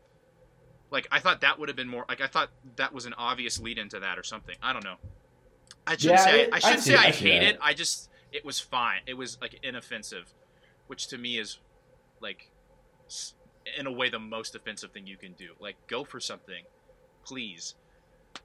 [0.90, 3.60] Like I thought that would have been more like I thought that was an obvious
[3.60, 4.56] lead into that or something.
[4.62, 4.96] I don't know.
[5.86, 7.58] I shouldn't yeah, say I, I shouldn't I say I, I hate it.
[7.62, 9.02] I just it was fine.
[9.06, 10.34] It was like inoffensive,
[10.88, 11.60] which to me is
[12.22, 12.52] like
[13.78, 15.50] in a way the most offensive thing you can do.
[15.60, 16.64] Like go for something,
[17.26, 17.76] please.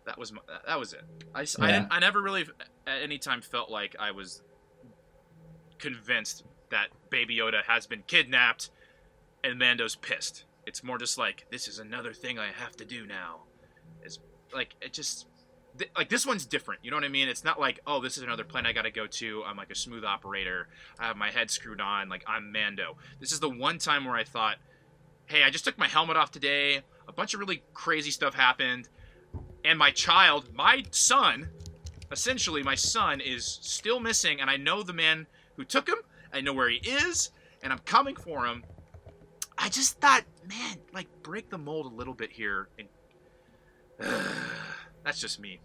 [0.07, 1.03] That was my, that was it.
[1.35, 1.87] I, yeah.
[1.91, 2.47] I, I never really
[2.87, 4.43] at any time felt like I was
[5.79, 8.71] convinced that Baby Yoda has been kidnapped
[9.45, 10.45] and Mando's pissed.
[10.67, 13.41] It's more just like this is another thing I have to do now.
[14.03, 14.19] It's
[14.55, 15.27] like it just
[15.79, 16.85] th- like this one's different.
[16.85, 17.29] You know what I mean?
[17.29, 19.43] It's not like oh this is another plane I got to go to.
[19.45, 20.69] I'm like a smooth operator.
[20.99, 22.09] I have my head screwed on.
[22.09, 22.97] Like I'm Mando.
[23.21, 24.57] This is the one time where I thought,
[25.33, 26.83] hey, I just took my helmet off today.
[27.09, 28.91] A bunch of really crazy stuff happened,
[29.65, 31.49] and my child, my son,
[32.11, 35.27] essentially my son is still missing, and I know the man
[35.57, 35.97] who took him.
[36.35, 37.31] I know where he is,
[37.63, 38.63] and I'm coming for him.
[39.57, 42.89] I just thought, man, like break the mold a little bit here, and
[44.05, 44.23] uh,
[45.05, 45.61] that's just me.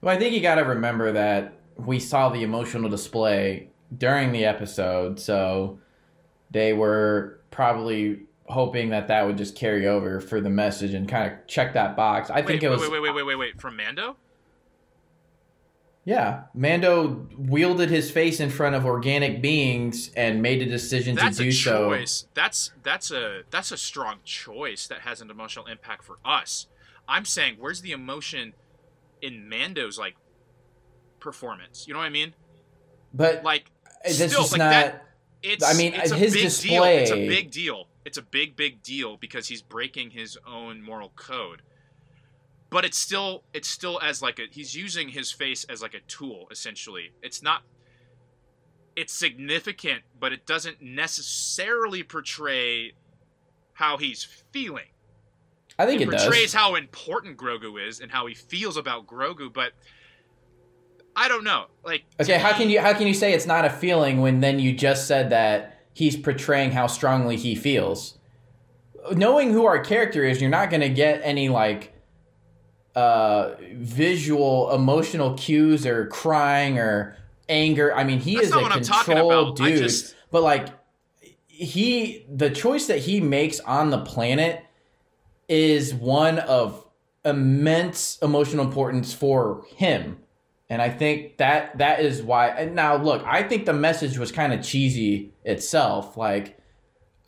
[0.00, 3.68] Well, I think you got to remember that we saw the emotional display
[3.98, 5.78] during the episode, so
[6.50, 11.32] they were probably hoping that that would just carry over for the message and kind
[11.32, 12.30] of check that box.
[12.30, 12.80] I wait, think it was.
[12.80, 13.60] Wait, wait, wait, wait, wait, wait.
[13.60, 14.16] From Mando?
[16.04, 21.36] Yeah, Mando wielded his face in front of organic beings and made a decision that's
[21.36, 21.90] to do so.
[22.34, 26.66] That's that's a that's a strong choice that has an emotional impact for us.
[27.06, 28.54] I'm saying, where's the emotion
[29.20, 30.16] in Mando's like
[31.20, 31.86] performance?
[31.86, 32.34] You know what I mean?
[33.12, 33.70] But like,
[34.04, 34.70] this still, is like not.
[34.70, 35.06] That,
[35.42, 36.68] it's, I mean, it's his display.
[36.68, 37.02] Deal.
[37.02, 37.86] It's a big deal.
[38.04, 41.62] It's a big, big deal because he's breaking his own moral code.
[42.70, 46.00] But it's still it's still as like a he's using his face as like a
[46.00, 47.10] tool essentially.
[47.22, 47.62] It's not
[48.96, 52.92] it's significant but it doesn't necessarily portray
[53.72, 54.86] how he's feeling.
[55.80, 56.54] I think it, it portrays does.
[56.54, 59.72] how important grogu is and how he feels about grogu but
[61.16, 63.70] i don't know like okay how can you how can you say it's not a
[63.70, 68.18] feeling when then you just said that he's portraying how strongly he feels
[69.12, 71.92] knowing who our character is you're not going to get any like
[72.94, 77.16] uh, visual emotional cues or crying or
[77.48, 77.94] anger.
[77.94, 80.14] I mean, he That's is a controlled dude, just...
[80.30, 80.68] but like
[81.46, 84.64] he the choice that he makes on the planet
[85.48, 86.86] is one of
[87.24, 90.18] immense emotional importance for him.
[90.70, 92.48] And I think that that is why.
[92.48, 96.16] And now, look, I think the message was kind of cheesy itself.
[96.16, 96.56] Like,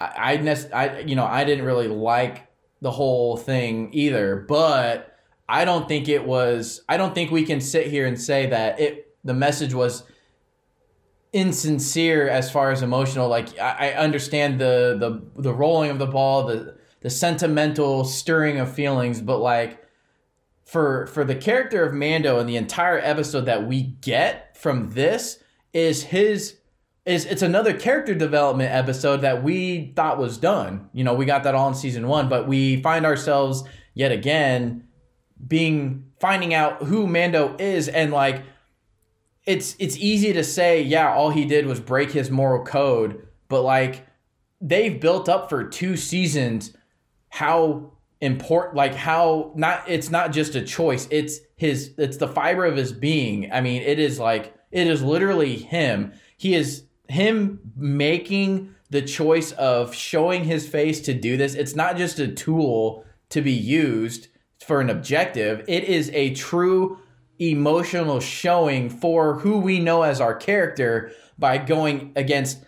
[0.00, 2.46] I, I, I, you know, I didn't really like
[2.80, 4.36] the whole thing either.
[4.48, 5.18] But
[5.48, 6.82] I don't think it was.
[6.88, 9.08] I don't think we can sit here and say that it.
[9.24, 10.04] The message was
[11.32, 13.28] insincere as far as emotional.
[13.28, 18.60] Like I, I understand the the the rolling of the ball, the the sentimental stirring
[18.60, 19.81] of feelings, but like
[20.72, 25.38] for for the character of Mando and the entire episode that we get from this
[25.74, 26.56] is his
[27.04, 30.88] is it's another character development episode that we thought was done.
[30.94, 34.88] You know, we got that all in season 1, but we find ourselves yet again
[35.46, 38.42] being finding out who Mando is and like
[39.44, 43.60] it's it's easy to say yeah all he did was break his moral code but
[43.60, 44.06] like
[44.60, 46.74] they've built up for two seasons
[47.28, 47.92] how
[48.22, 52.76] important like how not it's not just a choice it's his it's the fiber of
[52.76, 58.74] his being i mean it is like it is literally him he is him making
[58.90, 63.42] the choice of showing his face to do this it's not just a tool to
[63.42, 64.28] be used
[64.62, 65.64] for an objective.
[65.68, 66.98] It is a true
[67.38, 72.64] emotional showing for who we know as our character by going against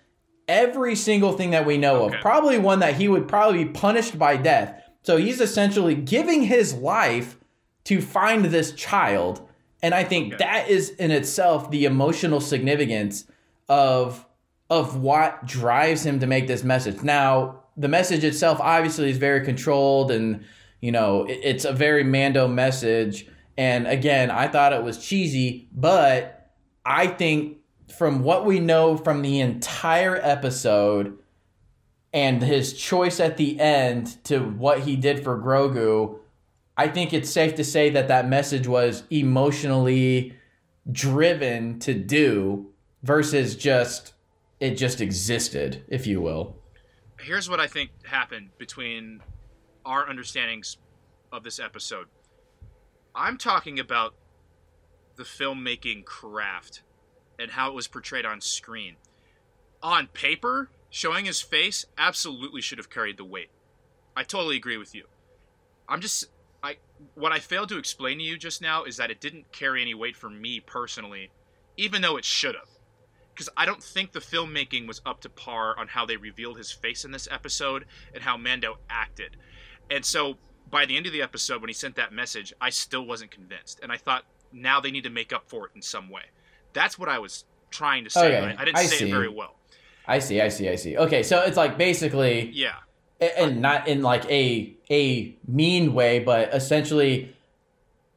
[0.49, 2.17] every single thing that we know okay.
[2.17, 2.23] of.
[2.23, 4.83] Probably one that he would probably be punished by death.
[5.05, 7.39] So he's essentially giving his life
[7.85, 9.47] to find this child.
[9.83, 10.45] And I think okay.
[10.45, 13.27] that is in itself the emotional significance
[13.69, 14.27] of
[14.71, 17.03] of what drives him to make this message.
[17.03, 20.45] Now, the message itself obviously is very controlled and
[20.81, 23.27] you know, it, it's a very Mando message.
[23.57, 26.51] And again, I thought it was cheesy, but
[26.85, 27.59] I think
[27.97, 31.19] from what we know from the entire episode
[32.15, 36.21] and his choice at the end to what he did for Grogu,
[36.77, 40.35] I think it's safe to say that that message was emotionally
[40.91, 42.71] driven to do
[43.03, 44.13] versus just
[44.61, 46.57] it just existed, if you will.
[47.19, 49.21] Here's what I think happened between
[49.85, 50.77] our understandings
[51.33, 52.07] of this episode.
[53.13, 54.15] I'm talking about
[55.17, 56.83] the filmmaking craft
[57.41, 58.97] and how it was portrayed on screen.
[59.83, 63.51] On paper, showing his face absolutely should have carried the weight.
[64.17, 65.07] I totally agree with you.
[65.89, 66.27] I'm just
[66.63, 66.77] I
[67.17, 69.93] what I failed to explain to you just now is that it didn't carry any
[69.93, 71.33] weight for me personally,
[71.77, 72.69] even though it should have.
[73.35, 76.71] Because I don't think the filmmaking was up to par on how they revealed his
[76.71, 79.37] face in this episode and how Mando acted.
[79.91, 80.37] And so
[80.71, 83.81] by the end of the episode, when he sent that message, I still wasn't convinced.
[83.83, 84.23] And I thought
[84.53, 86.23] now they need to make up for it in some way.
[86.73, 88.39] That's what I was trying to say.
[88.39, 89.09] Okay, I, I didn't I say see.
[89.09, 89.57] it very well.
[90.07, 90.97] I see, I see, I see.
[90.97, 92.75] Okay, so it's like basically Yeah.
[93.21, 97.35] and not in like a a mean way, but essentially,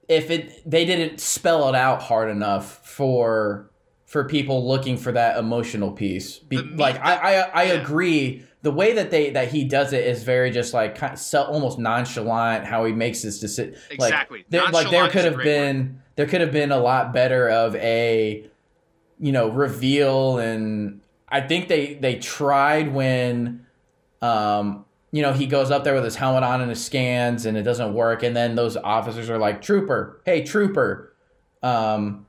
[0.07, 3.69] if it they didn't spell it out hard enough for
[4.05, 6.39] for people looking for that emotional piece.
[6.39, 7.73] Be, like I I, I yeah.
[7.73, 8.43] agree.
[8.63, 11.43] The way that they that he does it is very just like kind of so,
[11.43, 12.65] almost nonchalant.
[12.65, 13.75] How he makes this decision.
[13.89, 14.39] Exactly.
[14.39, 17.75] Like there, like there could have been there could have been a lot better of
[17.75, 18.45] a
[19.19, 23.65] you know reveal and I think they they tried when
[24.21, 27.57] um you know he goes up there with his helmet on and his scans and
[27.57, 28.23] it doesn't work.
[28.23, 31.13] And then those officers are like trooper hey trooper.
[31.63, 32.25] Um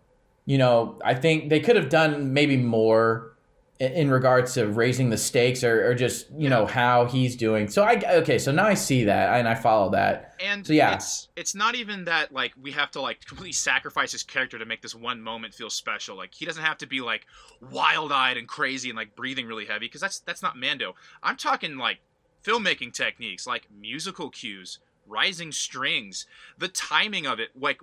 [0.47, 3.37] you know I think they could have done maybe more
[3.81, 7.85] in, regards to raising the stakes or, or just you know how he's doing so
[7.85, 10.95] I okay so now I see that and I follow that And So, yeah.
[10.95, 14.65] it's it's not even that like we have to like completely sacrifice his character to
[14.65, 16.17] make this one moment feel special.
[16.17, 17.27] Like he doesn't have to be like
[17.71, 20.95] wild-eyed and crazy and like breathing really heavy because that's that's not Mando.
[21.23, 21.99] I'm talking like
[22.45, 26.27] filmmaking techniques, like musical cues, rising strings,
[26.57, 27.81] the timing of it, like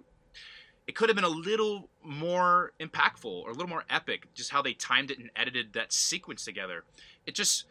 [0.88, 4.61] it could have been a little more impactful or a little more epic just how
[4.61, 6.83] they timed it and edited that sequence together.
[7.25, 7.65] It just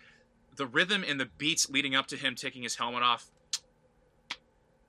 [0.57, 3.31] the rhythm and the beats leading up to him taking his helmet off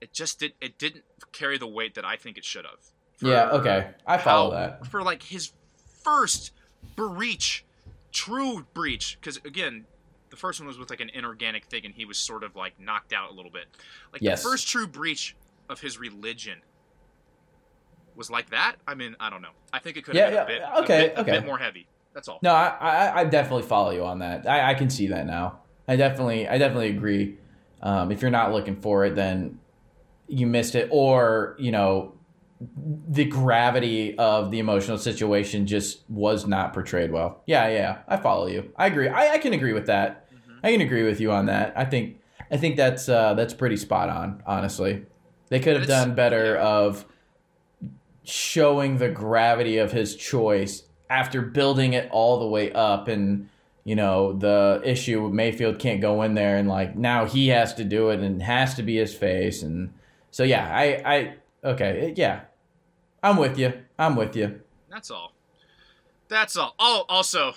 [0.00, 2.78] it just did it didn't carry the weight that I think it should have.
[3.20, 5.52] Yeah okay I follow how- that For like his
[6.04, 6.52] first
[6.94, 7.64] breach,
[8.12, 9.86] true breach, because again,
[10.30, 12.78] the first one was with like an inorganic thing, and he was sort of like
[12.78, 13.64] knocked out a little bit.
[14.12, 14.42] Like Yes.
[14.42, 15.34] the first true breach
[15.68, 16.58] of his religion
[18.16, 18.76] was like that.
[18.86, 19.50] I mean, I don't know.
[19.72, 21.46] I think it could have Yeah, been yeah, a bit, okay, a bit, a bit
[21.46, 21.86] more heavy.
[22.14, 22.38] That's all.
[22.42, 24.48] No, I, I, I definitely follow you on that.
[24.48, 25.60] I, I can see that now.
[25.86, 27.36] I definitely, I definitely agree.
[27.82, 29.60] Um, if you're not looking for it, then
[30.26, 32.14] you missed it, or you know,
[33.08, 37.42] the gravity of the emotional situation just was not portrayed well.
[37.46, 38.72] Yeah, yeah, I follow you.
[38.76, 39.08] I agree.
[39.08, 40.32] I, I can agree with that.
[40.32, 40.58] Mhm.
[40.64, 41.74] I can agree with you on that.
[41.76, 42.18] I think,
[42.50, 44.42] I think that's uh, that's pretty spot on.
[44.46, 45.04] Honestly,
[45.48, 46.66] they could have done better yeah.
[46.66, 47.04] of
[48.28, 53.48] showing the gravity of his choice after building it all the way up and
[53.84, 57.84] you know the issue Mayfield can't go in there and like now he has to
[57.84, 59.92] do it and has to be his face and
[60.32, 62.40] so yeah I I okay yeah
[63.22, 64.60] I'm with you I'm with you
[64.90, 65.32] That's all.
[66.28, 66.74] That's all.
[66.80, 67.54] Oh, also,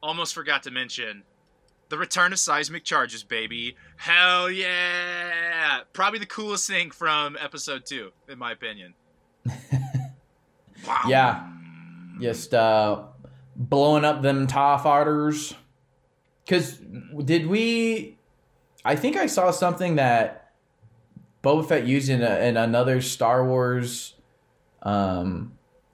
[0.00, 1.24] almost forgot to mention
[1.88, 3.76] the return of seismic charges, baby.
[3.96, 5.80] Hell yeah!
[5.92, 8.94] Probably the coolest thing from episode two, in my opinion.
[9.46, 11.02] Wow.
[11.08, 11.48] Yeah.
[12.20, 13.02] just uh
[13.56, 15.54] blowing up them TIE fighters
[16.48, 16.80] cuz
[17.24, 18.18] did we
[18.84, 20.52] I think I saw something that
[21.42, 24.14] Boba Fett used in, a, in another Star Wars
[24.82, 25.52] um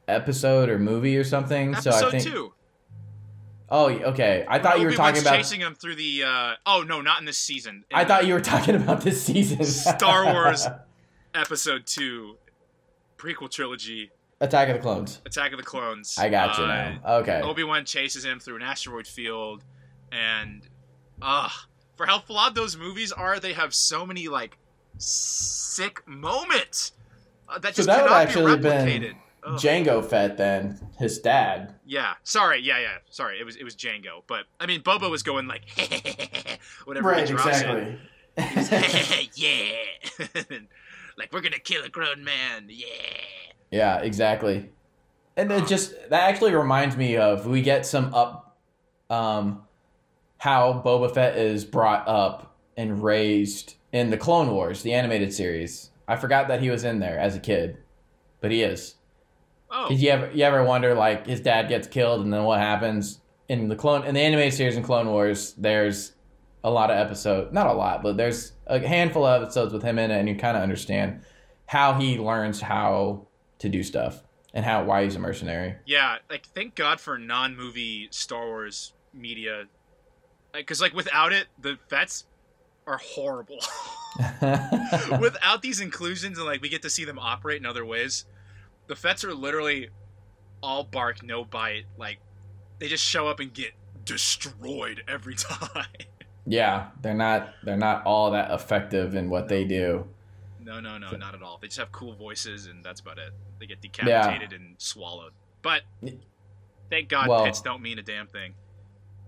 [0.08, 2.52] episode or movie or something Episode so I think two.
[3.72, 4.44] Oh, okay.
[4.48, 6.24] I thought you were talking about chasing him through the.
[6.24, 7.84] Uh, oh no, not in this season.
[7.90, 9.64] In I thought you were talking about this season.
[9.64, 10.66] Star Wars
[11.34, 12.36] episode two,
[13.20, 14.10] prequel trilogy,
[14.40, 15.20] Attack of the Clones.
[15.26, 16.16] Attack of the Clones.
[16.18, 17.00] I got you Uh, now.
[17.18, 17.40] Okay.
[17.42, 19.62] Obi Wan chases him through an asteroid field,
[20.10, 20.66] and
[21.20, 21.66] ah,
[21.96, 24.56] for how flawed those movies are, they have so many like
[24.96, 26.92] sick moments
[27.48, 29.14] uh, that So just that would cannot actually be been replicated.
[29.42, 29.58] Ugh.
[29.58, 31.74] Jango Fett then, his dad.
[31.86, 33.38] yeah, sorry, yeah, yeah, sorry.
[33.40, 35.62] It was it was Django, but I mean, Boba was going like
[36.84, 37.98] whatever he drops it.
[39.34, 40.26] yeah,
[41.20, 42.66] like we're gonna kill a grown man.
[42.68, 42.86] Yeah.
[43.70, 44.70] Yeah, exactly.
[45.36, 48.56] And it just that actually reminds me of we get some up
[49.08, 49.62] um
[50.38, 55.90] how Boba Fett is brought up and raised in the Clone Wars, the animated series.
[56.08, 57.76] I forgot that he was in there as a kid,
[58.40, 58.96] but he is.
[59.70, 62.58] Oh, Because you ever you ever wonder like his dad gets killed and then what
[62.58, 65.54] happens in the clone in the animated series in Clone Wars?
[65.58, 66.12] There's
[66.62, 69.98] a lot of episodes, not a lot, but there's a handful of episodes with him
[69.98, 71.22] in it, and you kind of understand
[71.66, 73.26] how he learns how
[73.58, 75.76] to do stuff and how why he's a mercenary.
[75.86, 76.16] yeah.
[76.28, 79.64] Like, thank God for non-movie Star Wars media,
[80.52, 82.26] because like without it, the Fetts
[82.86, 83.58] are horrible.
[85.20, 88.24] without these inclusions and like we get to see them operate in other ways,
[88.88, 89.88] the Fetts are literally
[90.62, 91.84] all bark, no bite.
[91.96, 92.18] Like
[92.80, 93.72] they just show up and get
[94.04, 95.86] destroyed every time.
[96.46, 100.06] Yeah, they're not they're not all that effective in what they do.
[100.62, 101.58] no, no, no, not at all.
[101.60, 103.32] They just have cool voices and that's about it.
[103.58, 105.32] They get decapitated and swallowed.
[105.62, 105.82] But
[106.90, 108.54] thank God Well- pits don't mean a damn thing.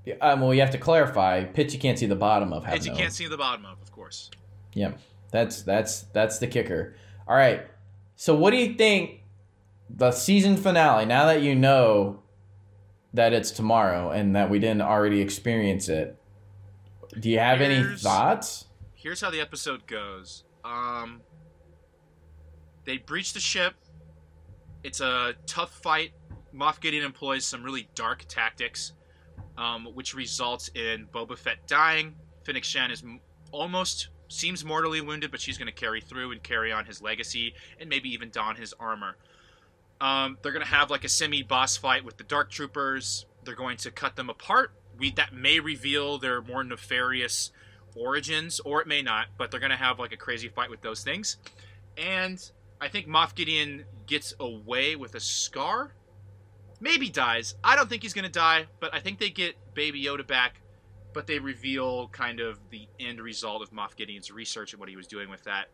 [0.05, 1.45] Yeah, Um, well, you have to clarify.
[1.45, 2.65] Pitch you can't see the bottom of.
[2.65, 4.31] Pits you no- can't see the bottom of, of course.
[4.75, 4.93] Yeah,
[5.31, 6.97] that's that's that's the kicker.
[7.29, 7.67] All right.
[8.17, 9.21] So what do you think
[9.89, 11.05] the season finale?
[11.07, 12.23] Now that you know
[13.15, 16.19] that it's tomorrow and that we didn't already experience it,
[17.19, 18.67] do you have any thoughts?
[19.03, 20.45] here's how the episode goes.
[20.65, 21.23] Um,
[22.85, 23.75] they breach the ship.
[24.85, 26.13] It's a tough fight.
[26.55, 28.93] Moff Gideon employs some really dark tactics,
[29.59, 32.15] um, which results in Boba Fett dying.
[32.45, 33.03] Fennec Shand is
[33.51, 37.55] almost seems mortally wounded, but she's going to carry through and carry on his legacy
[37.81, 39.17] and maybe even don his armor.
[40.01, 43.27] Um, they're going to have like a semi-boss fight with the Dark Troopers.
[43.45, 44.73] They're going to cut them apart.
[45.03, 47.51] We that may reveal their more nefarious
[47.97, 49.27] origins, or it may not.
[49.37, 51.39] But they're to have like a crazy fight with those things.
[51.99, 52.41] And
[52.81, 55.97] I think Moff Gideon gets away with a scar.
[56.81, 57.57] Maybe dies.
[57.65, 60.61] I don't think he's to die, but I think they get Baby Yoda back.
[61.13, 64.95] But they reveal kind of the end result of Moff Gideon's research and what he
[64.95, 65.67] was doing with that.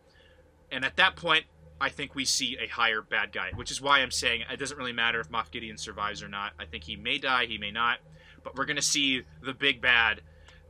[0.71, 1.45] And at that point,
[1.79, 4.77] I think we see a higher bad guy, which is why I'm saying it doesn't
[4.77, 6.53] really matter if Moff Gideon survives or not.
[6.59, 7.99] I think he may die, he may not,
[8.43, 10.21] but we're going to see the big bad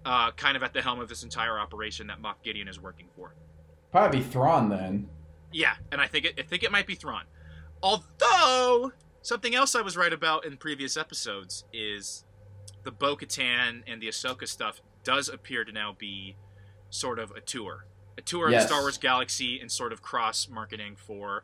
[0.06, 3.08] uh, kind of at the helm of this entire operation that Moff Gideon is working
[3.16, 3.36] for.
[3.92, 5.10] Probably Thrawn then.
[5.52, 7.24] Yeah, and I think it, I think it might be Thrawn.
[7.82, 12.24] Although something else I was right about in previous episodes is
[12.84, 16.36] the Bo-Katan and the Ahsoka stuff does appear to now be
[16.90, 17.86] sort of a tour,
[18.18, 21.44] a tour of the Star Wars galaxy and sort of cross marketing for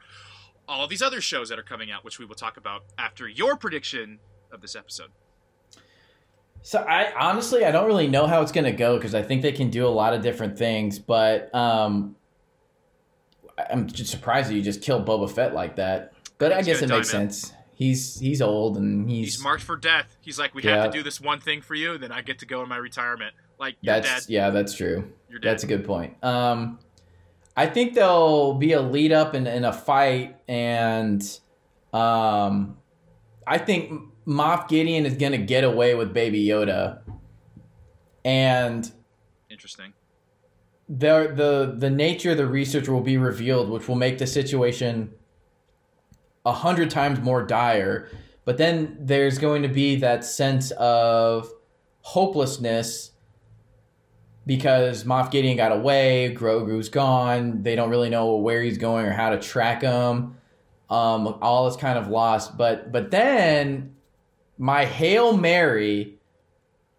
[0.67, 3.27] all of these other shows that are coming out, which we will talk about after
[3.27, 4.19] your prediction
[4.51, 5.09] of this episode.
[6.65, 9.51] So I honestly I don't really know how it's gonna go because I think they
[9.51, 12.15] can do a lot of different things, but um,
[13.69, 16.13] I'm just surprised that you just killed Boba Fett like that.
[16.39, 17.29] But I He's guess it makes man.
[17.29, 17.53] sense.
[17.75, 20.17] He's he's old and he's, He's marked for death.
[20.21, 20.81] He's like, we Yeah.
[20.81, 22.77] have to do this one thing for you, then I get to go in my
[22.77, 23.35] retirement.
[23.59, 24.33] Like, that's dead.
[24.33, 25.11] yeah, that's true.
[25.29, 25.51] You're dead.
[25.51, 26.15] That's a good point.
[26.23, 26.79] Um,
[27.55, 31.21] I think there'll be a lead up in, in a fight, and
[31.93, 32.77] um,
[33.45, 33.91] I think
[34.27, 36.99] Moff Gideon is gonna get away with Baby Yoda,
[38.23, 38.91] and
[39.49, 39.93] Interesting.
[40.89, 45.11] the the the nature of the research will be revealed, which will make the situation
[46.45, 48.09] a hundred times more dire.
[48.45, 51.49] But then there's going to be that sense of
[52.01, 53.11] hopelessness
[54.45, 57.63] because Moff Gideon got away, Grogu's gone.
[57.63, 60.37] They don't really know where he's going or how to track him.
[60.87, 62.55] Um, all is kind of lost.
[62.55, 63.94] But but then
[64.57, 66.17] my hail mary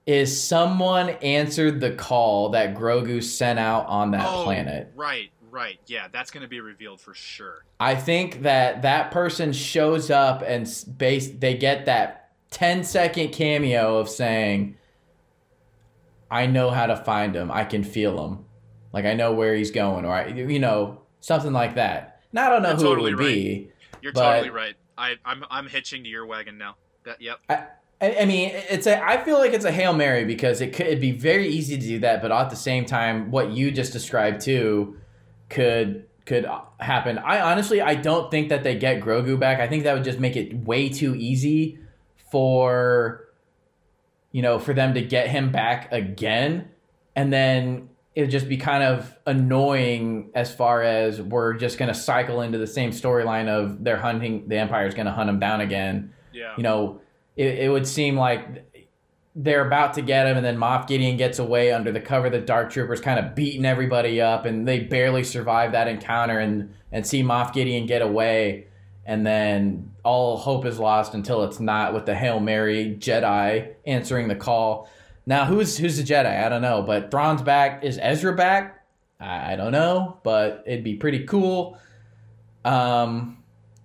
[0.06, 4.92] is someone answered the call that Grogu sent out on that Oh, planet.
[4.94, 5.80] Right, right.
[5.86, 7.64] Yeah, that's going to be revealed for sure.
[7.80, 13.96] I think that that person shows up and base they get that 10 second cameo
[13.98, 14.76] of saying
[16.30, 17.50] I know how to find him.
[17.50, 18.44] I can feel him.
[18.92, 22.22] Like I know where he's going or I, you know, something like that.
[22.32, 23.70] Now I don't know You're who totally it would be.
[24.02, 24.74] You're totally right.
[24.96, 26.76] I, I'm I'm hitching to your wagon now.
[27.06, 27.38] That yep.
[27.48, 27.66] I,
[28.00, 29.02] I mean, it's a.
[29.02, 31.86] I feel like it's a hail mary because it could it'd be very easy to
[31.86, 34.96] do that, but at the same time, what you just described too
[35.48, 36.46] could could
[36.80, 37.18] happen.
[37.18, 39.60] I honestly, I don't think that they get Grogu back.
[39.60, 41.78] I think that would just make it way too easy
[42.32, 43.28] for
[44.32, 46.68] you know for them to get him back again,
[47.14, 51.88] and then it would just be kind of annoying as far as we're just going
[51.88, 55.38] to cycle into the same storyline of they're hunting the Empire's going to hunt him
[55.38, 56.54] down again Yeah.
[56.56, 57.00] you know,
[57.36, 58.70] it, it would seem like
[59.34, 62.40] they're about to get him, and then Moff Gideon gets away under the cover the
[62.40, 67.06] Dark Troopers, kind of beating everybody up, and they barely survive that encounter, and and
[67.06, 68.66] see Moff Gideon get away,
[69.04, 74.28] and then all hope is lost until it's not with the Hail Mary Jedi answering
[74.28, 74.88] the call.
[75.26, 76.44] Now, who's who's the Jedi?
[76.44, 77.84] I don't know, but Thrawn's back.
[77.84, 78.84] Is Ezra back?
[79.18, 81.78] I don't know, but it'd be pretty cool.
[82.64, 83.35] Um,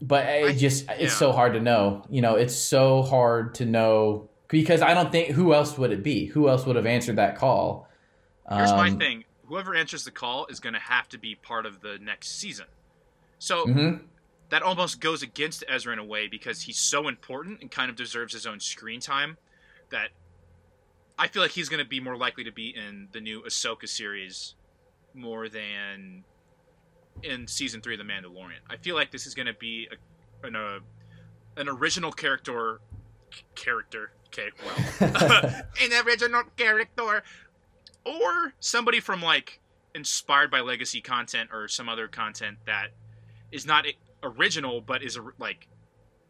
[0.02, 1.08] but it I- just it's yeah.
[1.10, 2.04] so hard to know.
[2.10, 6.04] You know, it's so hard to know because I don't think who else would it
[6.04, 6.26] be?
[6.26, 7.88] Who else would have answered that call?
[8.50, 11.66] Here's my Um, thing: whoever answers the call is going to have to be part
[11.66, 12.66] of the next season.
[13.40, 14.02] So mhm.
[14.50, 17.96] that almost goes against Ezra in a way because he's so important and kind of
[17.96, 19.38] deserves his own screen time
[19.90, 20.10] that
[21.18, 23.88] I feel like he's going to be more likely to be in the new Ahsoka
[23.88, 24.56] series
[25.14, 26.24] more than
[27.24, 28.60] in season three of The Mandalorian.
[28.70, 30.80] I feel like this is going to be a, an, uh,
[31.58, 32.82] an original character.
[33.56, 34.12] Character.
[34.28, 34.76] Okay, well.
[35.82, 37.24] an original character.
[38.06, 39.60] Or somebody from, like,
[39.94, 42.88] inspired by legacy content or some other content that
[43.52, 43.86] is not
[44.24, 45.68] original but is like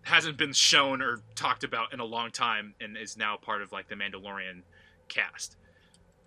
[0.04, 3.72] hasn't been shown or talked about in a long time and is now part of
[3.72, 4.64] like the Mandalorian
[5.08, 5.58] cast.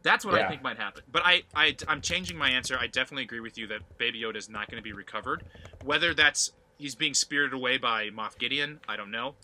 [0.04, 1.02] That's what I think might happen.
[1.10, 2.78] But I, I I'm changing my answer.
[2.78, 5.42] I definitely agree with you that Baby Yoda is not going to be recovered.
[5.82, 9.34] Whether that's he's being spirited away by Moff Gideon, I don't know.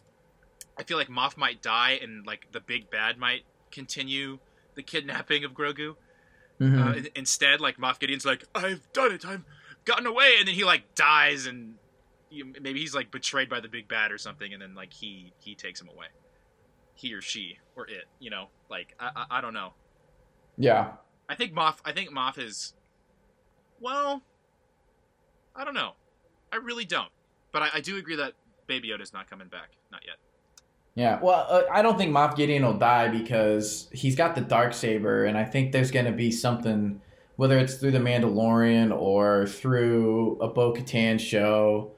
[0.78, 3.42] I feel like Moff might die and like the big bad might
[3.72, 4.38] continue
[4.76, 5.96] the kidnapping of Grogu.
[6.60, 6.86] Mhm.
[6.86, 9.44] Uh, in- instead, like Moff Gideon's like, I've done it, I've
[9.86, 11.76] gotten away, and then he like dies, and
[12.30, 15.32] you, maybe he's like betrayed by the big bad or something, and then like he
[15.38, 16.08] he takes him away,
[16.94, 19.72] he or she or it, you know, like I I, I don't know.
[20.60, 20.92] Yeah.
[21.28, 22.74] I think Moff I think Moff is,
[23.80, 24.22] well,
[25.54, 25.92] I don't know,
[26.52, 27.10] I really don't,
[27.52, 28.34] but I, I do agree that
[28.66, 30.16] Baby Yoda's not coming back, not yet.
[30.94, 34.74] Yeah, well, uh, I don't think Moff Gideon will die because he's got the dark
[34.74, 37.00] saber, and I think there's going to be something,
[37.36, 41.92] whether it's through the Mandalorian or through a Bo-Katan show,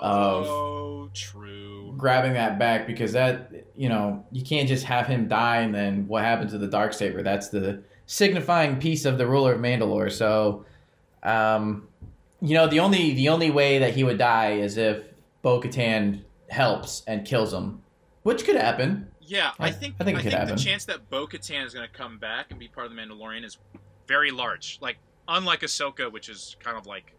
[0.00, 1.94] of oh, true.
[1.96, 6.06] grabbing that back because that you know you can't just have him die and then
[6.08, 7.22] what happens to the dark saber?
[7.22, 10.10] That's the signifying piece of the ruler of Mandalore.
[10.12, 10.64] So,
[11.22, 11.88] um,
[12.40, 15.02] you know, the only the only way that he would die is if
[15.42, 17.82] Bo-Katan helps and kills him,
[18.22, 19.08] which could happen.
[19.20, 20.56] Yeah, I I- think I think could the happen.
[20.56, 23.44] chance that Bo Katan is going to come back and be part of the Mandalorian
[23.44, 23.58] is
[24.06, 24.78] very large.
[24.80, 24.96] Like
[25.28, 27.12] unlike Ahsoka, which is kind of like,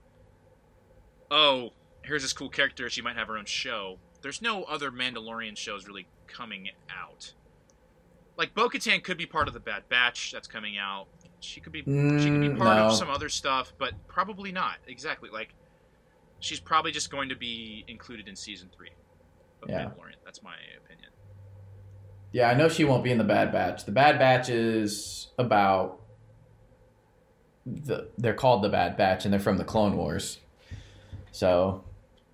[1.30, 1.72] oh,
[2.10, 2.90] here's this cool character.
[2.90, 3.98] She might have her own show.
[4.22, 7.34] There's no other Mandalorian shows really coming out.
[8.36, 11.06] Like Bo Katan could be part of the Bad Batch that's coming out.
[11.40, 11.86] She could be she
[12.32, 12.86] could be Mm, part no.
[12.88, 15.30] of some other stuff, but probably not exactly.
[15.30, 15.54] Like
[16.40, 18.90] she's probably just going to be included in season three
[19.64, 19.86] of Yeah.
[19.86, 20.16] Mandalorian.
[20.26, 21.12] That's my opinion.
[22.32, 23.86] Yeah, I know she won't be in the Bad Batch.
[23.86, 26.02] The Bad Batch is about
[27.66, 30.40] the they're called the Bad Batch and they're from the Clone Wars.
[31.32, 31.84] So,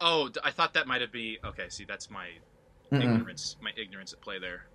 [0.06, 1.66] Oh, I thought that might have been okay.
[1.70, 2.28] See, that's my
[2.91, 3.03] mm-mm.
[3.03, 4.68] ignorance, my ignorance at play there.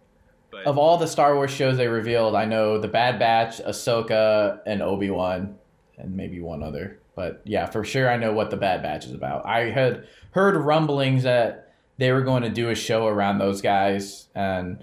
[0.50, 4.58] But of all the Star Wars shows they revealed, I know the Bad Batch, Ahsoka,
[4.66, 5.56] and Obi Wan,
[5.98, 6.98] and maybe one other.
[7.14, 9.46] But yeah, for sure, I know what the Bad Batch is about.
[9.46, 14.26] I had heard rumblings that they were going to do a show around those guys,
[14.34, 14.82] and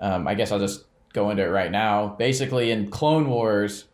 [0.00, 0.84] um, I guess I'll just
[1.14, 2.08] go into it right now.
[2.08, 3.84] Basically, in Clone Wars,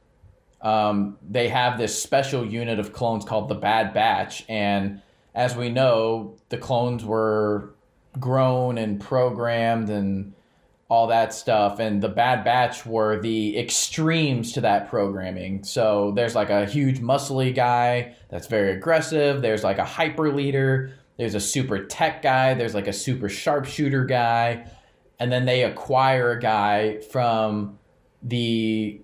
[0.61, 5.01] um, they have this special unit of clones called the Bad Batch, and
[5.35, 7.75] as we know, the clones were
[8.19, 10.35] grown and programmed and
[10.89, 16.35] all that stuff and the bad batch were the extremes to that programming so there's
[16.35, 21.41] like a huge muscly guy that's very aggressive there's like a hyper leader there's a
[21.41, 24.65] super tech guy there's like a super sharpshooter guy
[25.19, 27.79] and then they acquire a guy from
[28.23, 29.01] the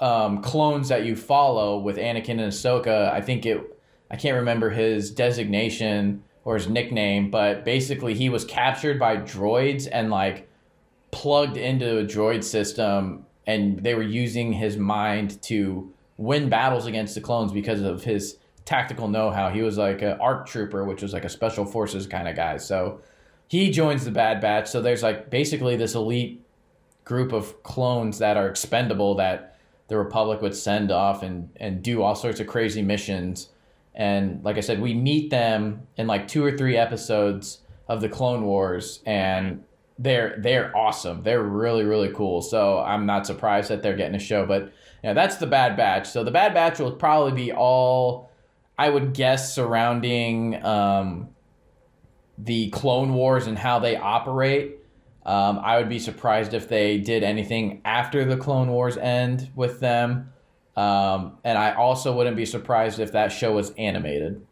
[0.00, 3.10] um, clones that you follow with Anakin and Ahsoka.
[3.12, 3.78] I think it,
[4.12, 9.88] I can't remember his designation or his nickname, but basically he was captured by droids
[9.90, 10.48] and like
[11.10, 17.14] plugged into a droid system, and they were using his mind to win battles against
[17.14, 19.50] the clones because of his tactical know-how.
[19.50, 22.58] He was like an ARC trooper, which was like a special forces kind of guy.
[22.58, 23.00] So
[23.48, 24.68] he joins the Bad Batch.
[24.68, 26.44] So there's like basically this elite
[27.04, 29.58] group of clones that are expendable that
[29.88, 33.48] the Republic would send off and and do all sorts of crazy missions.
[33.94, 38.08] And like I said, we meet them in like two or three episodes of the
[38.08, 39.64] Clone Wars, and
[39.98, 41.22] they're they're awesome.
[41.22, 42.40] They're really really cool.
[42.40, 44.46] So I'm not surprised that they're getting a show.
[44.46, 44.72] But
[45.04, 46.08] yeah, that's the Bad Batch.
[46.08, 48.30] So the Bad Batch will probably be all,
[48.78, 51.28] I would guess, surrounding um,
[52.38, 54.78] the Clone Wars and how they operate.
[55.24, 59.80] Um, I would be surprised if they did anything after the Clone Wars end with
[59.80, 60.32] them.
[60.76, 64.46] Um, and I also wouldn't be surprised if that show was animated.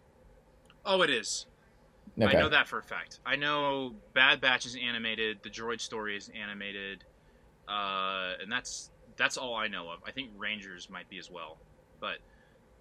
[0.85, 1.47] oh, it is.
[2.21, 2.37] Okay.
[2.37, 3.21] I know that for a fact.
[3.25, 5.39] I know Bad Batch is animated.
[5.43, 7.05] The Droid Story is animated,
[7.69, 10.01] uh, and that's that's all I know of.
[10.07, 11.59] I think Rangers might be as well,
[12.01, 12.19] but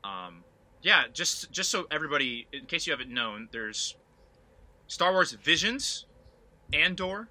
[0.03, 0.43] um,
[0.81, 3.95] yeah, just just so everybody, in case you haven't known, there's
[4.87, 6.05] Star Wars Visions,
[6.73, 7.29] Andor,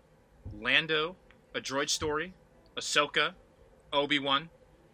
[0.58, 1.16] Lando,
[1.54, 2.32] A Droid Story,
[2.76, 3.34] Ahsoka,
[3.92, 4.48] Obi Wan,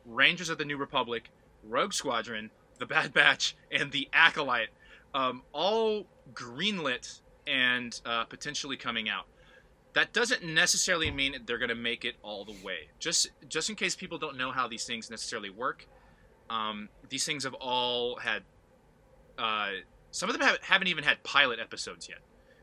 [0.04, 1.30] Rangers of the New Republic,
[1.62, 4.68] Rogue Squadron, The Bad Batch, and The Acolyte,
[5.14, 9.26] um, all greenlit and uh, potentially coming out.
[9.94, 12.88] That doesn't necessarily mean they're going to make it all the way.
[12.98, 15.86] Just just in case people don't know how these things necessarily work,
[16.50, 18.42] um, these things have all had.
[19.38, 19.70] Uh,
[20.10, 22.18] some of them have, haven't even had pilot episodes yet.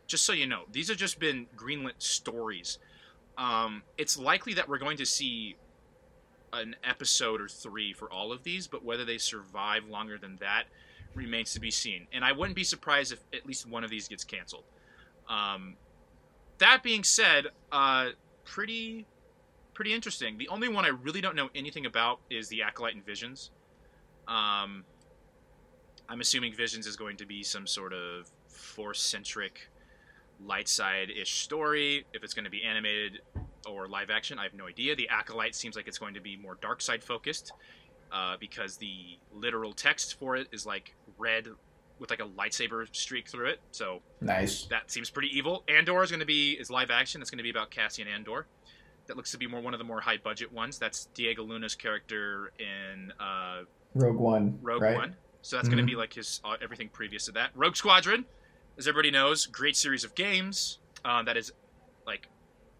[0.07, 2.79] Just so you know, these have just been greenlit stories.
[3.37, 5.55] Um, it's likely that we're going to see
[6.53, 10.65] an episode or three for all of these, but whether they survive longer than that
[11.15, 12.07] remains to be seen.
[12.13, 14.63] And I wouldn't be surprised if at least one of these gets canceled.
[15.29, 15.75] Um,
[16.57, 18.09] that being said, uh,
[18.45, 19.05] pretty
[19.73, 20.37] pretty interesting.
[20.37, 23.51] The only one I really don't know anything about is the Acolyte and Visions.
[24.27, 24.83] Um,
[26.09, 29.69] I'm assuming Visions is going to be some sort of force centric,
[30.45, 32.05] light side ish story.
[32.13, 33.21] If it's going to be animated
[33.69, 34.95] or live action, I have no idea.
[34.95, 37.53] The Acolyte seems like it's going to be more dark side focused
[38.11, 41.47] uh, because the literal text for it is like red
[41.99, 43.59] with like a lightsaber streak through it.
[43.71, 44.65] So Nice.
[44.65, 45.63] that seems pretty evil.
[45.67, 47.21] Andor is going to be is live action.
[47.21, 48.47] It's going to be about Cassian Andor.
[49.07, 50.77] That looks to be more one of the more high budget ones.
[50.79, 53.63] That's Diego Luna's character in uh,
[53.93, 54.57] Rogue One.
[54.61, 54.95] Rogue right?
[54.95, 55.15] One.
[55.43, 55.87] So that's going Mhm.
[55.87, 57.49] to be like his uh, everything previous to that.
[57.55, 58.25] Rogue Squadron,
[58.77, 60.79] as everybody knows, great series of games.
[61.03, 61.51] Uh, that is
[62.05, 62.27] like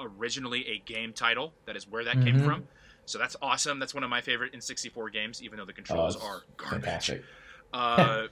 [0.04, 1.54] originally a game title.
[1.66, 2.46] That is where that came Mhm.
[2.46, 2.68] from.
[3.06, 3.80] So that's awesome.
[3.80, 7.12] That's one of my favorite N64 games, even though the controls it's are garbage.
[7.74, 8.28] Uh,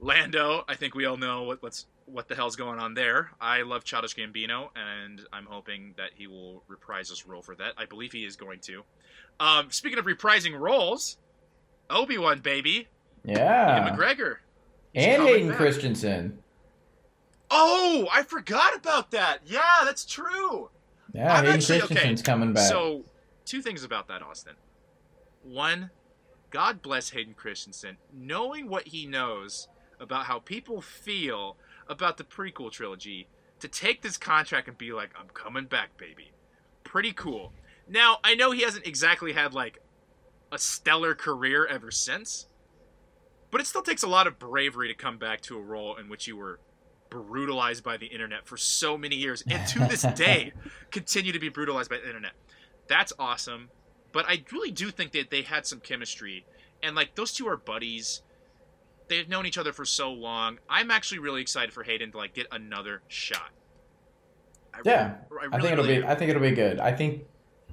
[0.00, 3.30] Lando, I think we all know what, what's what the hell's going on there.
[3.40, 7.72] I love Childish Gambino, and I'm hoping that he will reprise his role for that.
[7.78, 8.82] I believe he is going to.
[9.38, 11.18] Um, speaking of reprising roles,
[11.88, 12.88] Obi Wan baby,
[13.24, 13.86] Yeah.
[13.86, 14.36] Ewan McGregor.
[14.94, 15.54] And Hayden.
[15.54, 16.42] Christensen.
[17.50, 19.38] Oh, I forgot about that.
[19.46, 20.70] Yeah, that's true.
[21.12, 22.68] Yeah, I'm Hayden actually- okay, Christensen's coming back.
[22.68, 23.04] So,
[23.44, 24.54] two things about that, Austin.
[25.42, 25.90] One,
[26.50, 29.68] God bless Hayden Christensen, knowing what he knows
[29.98, 31.56] about how people feel
[31.88, 33.28] about the prequel trilogy,
[33.60, 36.32] to take this contract and be like, I'm coming back, baby.
[36.84, 37.52] Pretty cool.
[37.88, 39.80] Now, I know he hasn't exactly had like
[40.50, 42.46] a stellar career ever since,
[43.50, 46.08] but it still takes a lot of bravery to come back to a role in
[46.08, 46.58] which you were
[47.10, 50.52] brutalized by the internet for so many years and to this day
[50.90, 52.32] continue to be brutalized by the internet.
[52.88, 53.68] That's awesome.
[54.12, 56.44] But I really do think that they had some chemistry.
[56.82, 58.22] And like those two are buddies.
[59.08, 60.58] They've known each other for so long.
[60.68, 63.50] I'm actually really excited for Hayden to like get another shot.
[64.72, 66.06] I Yeah, really, I really, think it'll really be.
[66.06, 66.78] I think it'll be good.
[66.78, 67.24] I think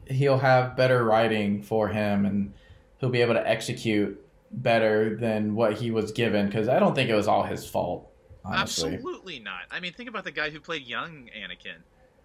[0.08, 2.54] he'll have better writing for him, and
[2.98, 4.20] he'll be able to execute
[4.52, 6.48] better than what he was given.
[6.48, 8.12] Because I don't think it was all his fault.
[8.48, 8.94] Honestly.
[8.94, 9.62] Absolutely not.
[9.72, 11.82] I mean, think about the guy who played young Anakin,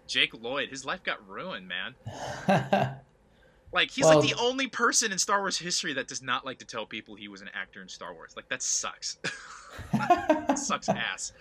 [0.07, 0.69] Jake Lloyd.
[0.69, 1.95] His life got ruined, man.
[3.73, 6.59] Like he's Well- like the only person in Star Wars history that does not like
[6.59, 8.33] to tell people he was an actor in Star Wars.
[8.35, 9.17] Like that sucks.
[10.55, 11.33] sucks ass.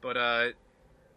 [0.00, 0.46] But uh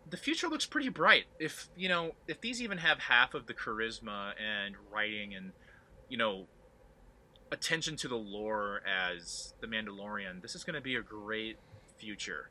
[0.09, 1.25] the future looks pretty bright.
[1.37, 5.51] If you know, if these even have half of the charisma and writing and
[6.09, 6.47] you know
[7.51, 11.57] attention to the lore as the Mandalorian, this is going to be a great
[11.97, 12.49] future.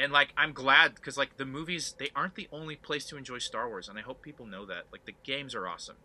[0.00, 3.38] And like I'm glad because like the movies they aren't the only place to enjoy
[3.38, 4.84] Star Wars, and I hope people know that.
[4.92, 5.96] Like the games are awesome,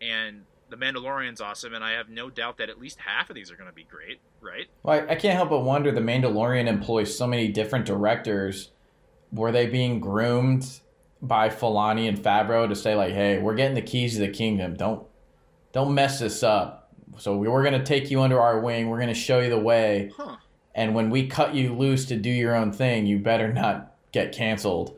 [0.00, 3.50] and the Mandalorian's awesome, and I have no doubt that at least half of these
[3.50, 4.68] are going to be great, right?
[4.82, 8.70] Well, I, I can't help but wonder the Mandalorian employs so many different directors.
[9.32, 10.80] Were they being groomed
[11.20, 14.74] by Filoni and Favreau to say like, "Hey, we're getting the keys to the kingdom.
[14.74, 15.06] Don't
[15.72, 16.92] don't mess this up.
[17.18, 18.88] So we, we're going to take you under our wing.
[18.88, 20.10] We're going to show you the way.
[20.16, 20.36] Huh?
[20.74, 24.32] And when we cut you loose to do your own thing, you better not get
[24.32, 24.94] canceled."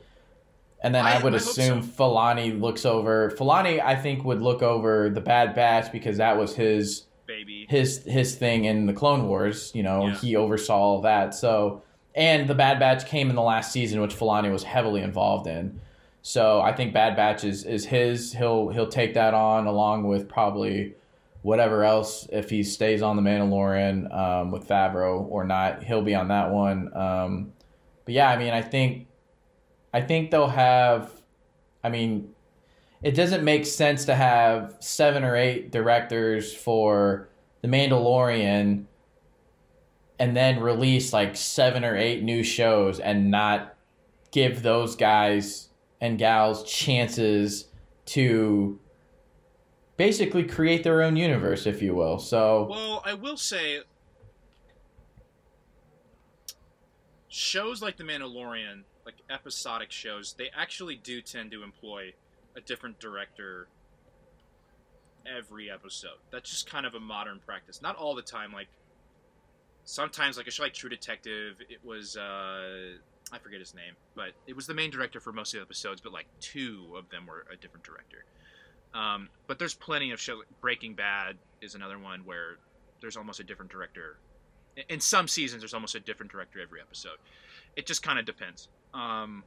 [0.82, 1.88] And then I, I- would I assume so.
[1.88, 3.30] Filoni looks over.
[3.38, 7.66] Filoni, I think, would look over the Bad Batch because that was his Baby.
[7.68, 9.72] his his thing in the Clone Wars.
[9.74, 10.14] You know, Yeah.
[10.16, 11.34] he oversaw all that.
[11.34, 11.82] So,
[12.14, 15.80] and the Bad Batch came in the last season, which Filoni was heavily involved in.
[16.20, 18.32] So I think Bad Batch is, is his.
[18.34, 20.94] He'll he'll take that on along with probably
[21.44, 25.84] whatever else if he stays on the Mandalorian um, with Favreau or not.
[25.84, 26.90] He'll be on that one.
[26.96, 27.52] Um,
[28.06, 29.08] but yeah, I mean, I think
[29.92, 31.12] I think they'll have.
[31.84, 32.30] I mean,
[33.02, 37.28] it doesn't make sense to have seven or eight directors for
[37.60, 38.86] The Mandalorian
[40.18, 43.76] and then release like seven or eight new shows and not
[44.30, 45.68] give those guys
[46.00, 47.66] and gals chances
[48.06, 48.80] to
[49.96, 52.18] basically create their own universe, if you will.
[52.18, 53.80] So, Well, I will say,
[57.28, 62.14] shows like The Mandalorian, like episodic shows, they actually do tend to employ
[62.56, 63.68] a different director
[65.26, 66.18] every episode.
[66.30, 67.82] That's just kind of a modern practice.
[67.82, 68.52] Not all the time.
[68.52, 68.68] Like
[69.84, 72.96] sometimes, like a show like True Detective, it was uh,
[73.32, 76.00] I forget his name, but it was the main director for most of the episodes.
[76.00, 78.24] But like two of them were a different director.
[78.94, 80.44] Um, but there's plenty of shows.
[80.60, 82.56] Breaking Bad is another one where
[83.00, 84.18] there's almost a different director.
[84.88, 87.18] In- some seasons, there's almost a different director every episode.
[87.76, 88.68] It just kind of depends.
[88.92, 89.42] Um,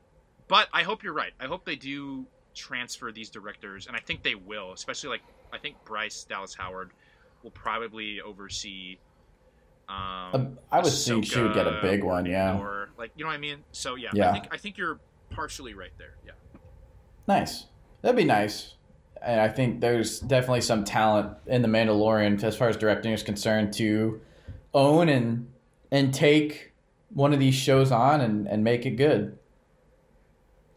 [0.47, 1.31] but I hope you're right.
[1.39, 4.73] I hope they do transfer these directors, and I think they will.
[4.73, 5.21] Especially like
[5.53, 6.91] I think Bryce Dallas Howard
[7.43, 8.97] will probably oversee.
[9.89, 9.95] Um,
[10.33, 12.57] Um, I would think she would get a Ahsoka big one, yeah.
[12.57, 13.63] Or like you know what I mean.
[13.71, 14.29] So yeah, Yeah.
[14.29, 14.99] I think I think you're
[15.29, 16.15] partially right there.
[16.25, 16.31] Yeah.
[17.27, 17.65] Nice.
[18.01, 18.73] That'd be nice.
[19.21, 23.23] And I think there's definitely some talent in the Mandalorian as far as directing is
[23.23, 24.21] concerned to
[24.73, 25.47] own and
[25.91, 26.73] and take
[27.09, 29.37] one of these shows on and, and make it good.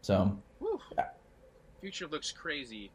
[0.03, 0.81] So Whew.
[1.81, 2.91] Future looks crazy.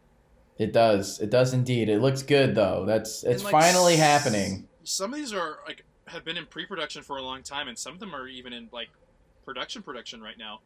[0.57, 1.19] it does.
[1.19, 1.89] It does indeed.
[1.89, 2.85] It looks good though.
[2.85, 4.67] That's it's like, finally happening.
[4.83, 7.93] Some of these are like have been in pre-production for a long time, and some
[7.93, 8.89] of them are even in like
[9.43, 10.59] production production right now.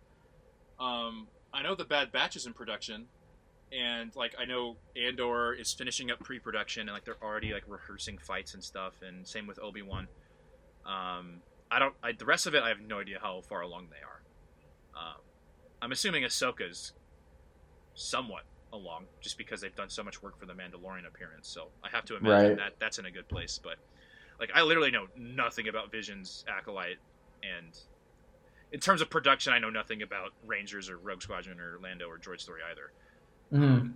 [0.80, 3.07] Um, I know the Bad Batch is in production,
[3.72, 8.18] and like I know Andor is finishing up pre-production, and like they're already like rehearsing
[8.18, 10.08] fights and stuff, and same with Obi Wan.
[10.86, 11.41] Um,
[11.72, 11.94] I don't.
[12.04, 14.22] I, the rest of it, I have no idea how far along they are.
[15.00, 15.22] Um,
[15.82, 16.94] I'm assuming Ahsoka's
[17.94, 18.44] somewhat
[18.74, 21.48] along, just because they've done so much work for the Mandalorian appearance.
[21.48, 22.58] So I have to imagine Right.
[22.58, 23.60] that that's in a good place.
[23.62, 23.76] But
[24.40, 26.98] like, I literally know nothing about Vision's acolyte,
[27.44, 27.78] and
[28.72, 32.18] in terms of production, I know nothing about Rangers or Rogue Squadron or Lando or
[32.18, 32.91] Droid Story either.
[33.52, 33.94] Mhm.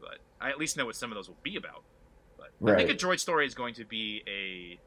[0.00, 1.84] But I at least know what some of those will be about.
[2.38, 4.78] But I think a Droid Story is going to be a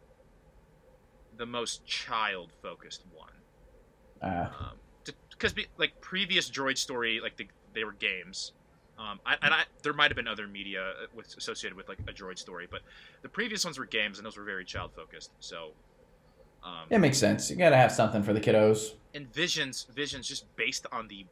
[1.38, 3.32] the most child focused one
[4.22, 4.50] Uh,
[5.30, 8.54] because like previous droid story like the, they were games
[8.98, 12.00] um, I, and I, there might have been other media uh, with, associated with like
[12.08, 12.82] a droid story but
[13.22, 15.72] the previous ones were games and those were very child focused so
[16.64, 17.50] um, it makes sense.
[17.50, 18.94] You gotta have something for the kiddos.
[19.14, 21.26] and visions visions just based on the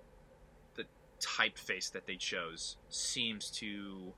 [1.21, 4.13] typeface that they chose seems to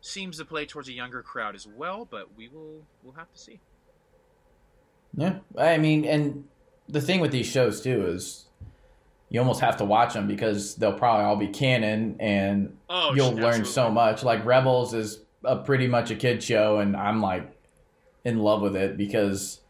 [0.00, 3.38] seems to play towards a younger crowd as well but we will we'll have to
[3.38, 3.60] see.
[5.16, 6.44] Yeah, I mean, and
[6.88, 8.46] the thing with these shows too is
[9.30, 13.32] you almost have to watch them because they'll probably all be canon, and oh you'll
[13.32, 14.22] learn so much.
[14.22, 17.50] Like Rebels is a pretty much a kid show, and I'm like
[18.24, 19.60] in love with it because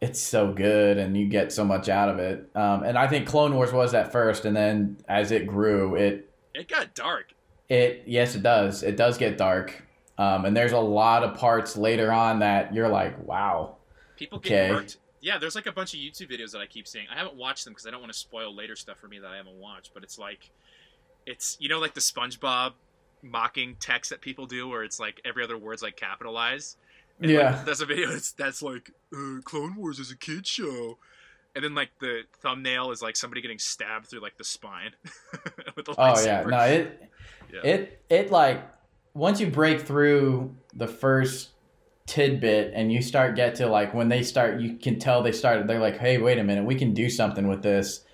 [0.00, 2.48] it's so good, and you get so much out of it.
[2.54, 6.30] Um, and I think Clone Wars was at first, and then as it grew, it
[6.54, 7.34] it got dark
[7.68, 8.82] it yes, it does.
[8.82, 9.82] It does get dark,
[10.16, 13.76] um, and there's a lot of parts later on that you're like, wow.
[14.16, 14.86] People get Okay.
[15.20, 17.06] Yeah, there's like a bunch of YouTube videos that I keep seeing.
[17.12, 19.26] I haven't watched them because I don't want to spoil later stuff for me that
[19.26, 19.92] I haven't watched.
[19.92, 20.50] But it's like,
[21.26, 22.72] it's you know like the SpongeBob
[23.22, 26.76] mocking text that people do, where it's like every other word's like capitalized.
[27.20, 27.62] And, like, Yeah.
[27.64, 30.98] there's a video that's that's like uh, Clone Wars is a kid show,
[31.54, 34.92] and then like the thumbnail is like somebody getting stabbed through like the spine
[35.76, 37.02] with a Oh yeah, no, it
[37.52, 37.60] Yeah.
[37.62, 38.62] it it like
[39.14, 41.50] once you break through the first
[42.06, 45.66] tidbit and you start get to like when they start you can tell they started
[45.66, 48.04] they're like hey wait a minute we can do something with this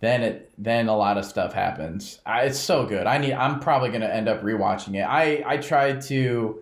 [0.00, 2.20] then it then a lot of stuff happens.
[2.24, 3.06] I, it's so good.
[3.06, 5.02] I need i'm probably going to end up rewatching it.
[5.02, 6.60] I i tried to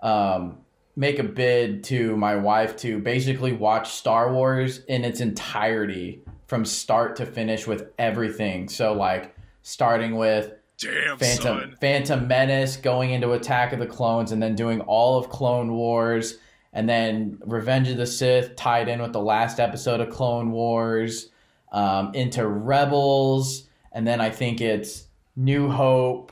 [0.00, 0.58] um
[1.00, 6.62] make a bid to my wife to basically watch star wars in its entirety from
[6.62, 11.76] start to finish with everything so like starting with Damn Phantom son.
[11.80, 16.36] Phantom Menace going into Attack of the Clones and then doing all of Clone Wars
[16.74, 21.30] and then Revenge of the Sith tied in with the last episode of Clone Wars
[21.72, 26.30] um, into Rebels and then I think it's New Hope.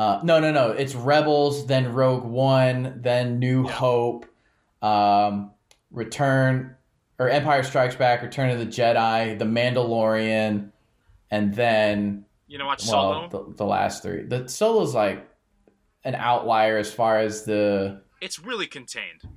[0.00, 0.70] Uh, no, no, no.
[0.70, 3.72] It's Rebels, then Rogue One, then New Yeah.
[3.72, 4.24] Hope,
[4.80, 5.50] um,
[5.90, 6.74] Return
[7.18, 10.70] or Empire Strikes Back, Return of the Jedi, The Mandalorian,
[11.30, 13.28] and then You know, watch Solo.
[13.28, 14.22] the, the last three.
[14.22, 15.28] The solo's like
[16.02, 19.28] an outlier as far as the it's really contained.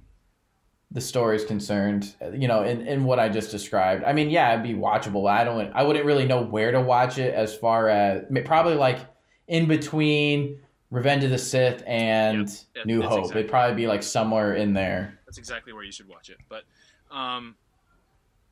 [0.92, 2.16] the story is concerned.
[2.34, 4.06] You know, in, in what I just described.
[4.06, 5.30] I mean, yeah, it'd be watchable.
[5.30, 5.74] I don't.
[5.74, 9.13] I wouldn't really know where to watch it as far as probably like
[9.48, 10.60] in between
[10.90, 13.20] Revenge of the Sith and Yep, New Hope.
[13.20, 15.20] exactly It'd probably be like somewhere in there.
[15.26, 16.38] That's exactly where you should watch it.
[16.50, 16.64] But
[17.12, 17.56] um,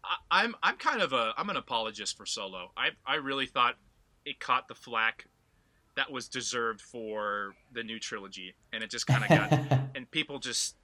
[0.04, 2.72] I, I'm I'm kind of a I'm an apologist for Solo.
[2.76, 3.76] I I really thought
[4.26, 5.28] it caught the flack
[5.96, 10.40] that was deserved for the new trilogy, and it just kind of got and people
[10.40, 10.76] just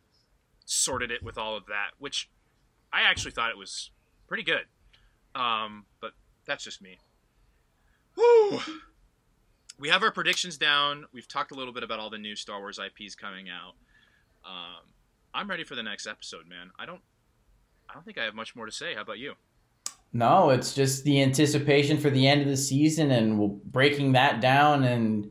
[0.66, 2.30] sorted it with all of that, which
[2.92, 3.92] I actually thought it was
[4.28, 4.66] pretty good.
[5.34, 6.12] Um, but
[6.46, 6.98] that's just me.
[8.16, 8.60] Woo!
[9.80, 11.06] We have our predictions down.
[11.14, 13.76] We've talked a little bit about all the new Star Wars IPs coming out.
[14.44, 14.90] Um,
[15.34, 16.72] I'm ready for the next episode, man.
[16.80, 17.02] I don't,
[17.90, 18.96] I don't think I have much more to say.
[18.96, 19.34] How about you?
[20.14, 24.84] No, it's just the anticipation for the end of the season and breaking that down
[24.84, 25.30] and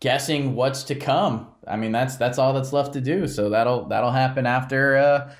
[0.00, 1.46] guessing what's to come.
[1.66, 3.26] I mean, that's that's all that's left to do.
[3.28, 5.32] So that'll that'll happen after uh,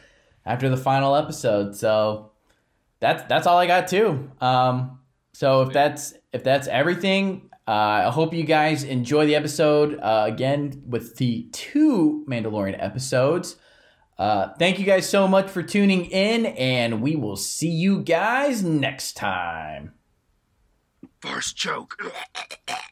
[0.46, 1.74] after the final episode.
[1.76, 2.30] So
[3.00, 4.30] that's that's all I got too.
[4.40, 5.00] Um,
[5.32, 10.24] so if that's if that's everything, uh, I hope you guys enjoy the episode uh,
[10.26, 13.56] again with the two Mandalorian episodes.
[14.18, 18.62] Uh, thank you guys so much for tuning in, and we will see you guys
[18.62, 19.92] next time.
[21.20, 21.96] First choke.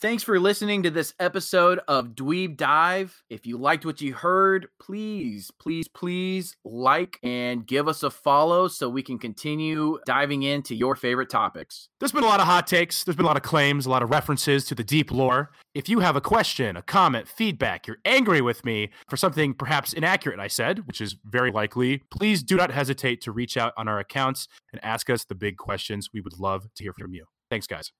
[0.00, 3.22] Thanks for listening to this episode of Dweeb Dive.
[3.28, 8.66] If you liked what you heard, please, please, please like and give us a follow
[8.66, 11.90] so we can continue diving into your favorite topics.
[11.98, 14.02] There's been a lot of hot takes, there's been a lot of claims, a lot
[14.02, 15.50] of references to the deep lore.
[15.74, 19.92] If you have a question, a comment, feedback, you're angry with me for something perhaps
[19.92, 23.86] inaccurate I said, which is very likely, please do not hesitate to reach out on
[23.86, 26.08] our accounts and ask us the big questions.
[26.10, 27.26] We would love to hear from you.
[27.50, 27.92] Thanks, guys.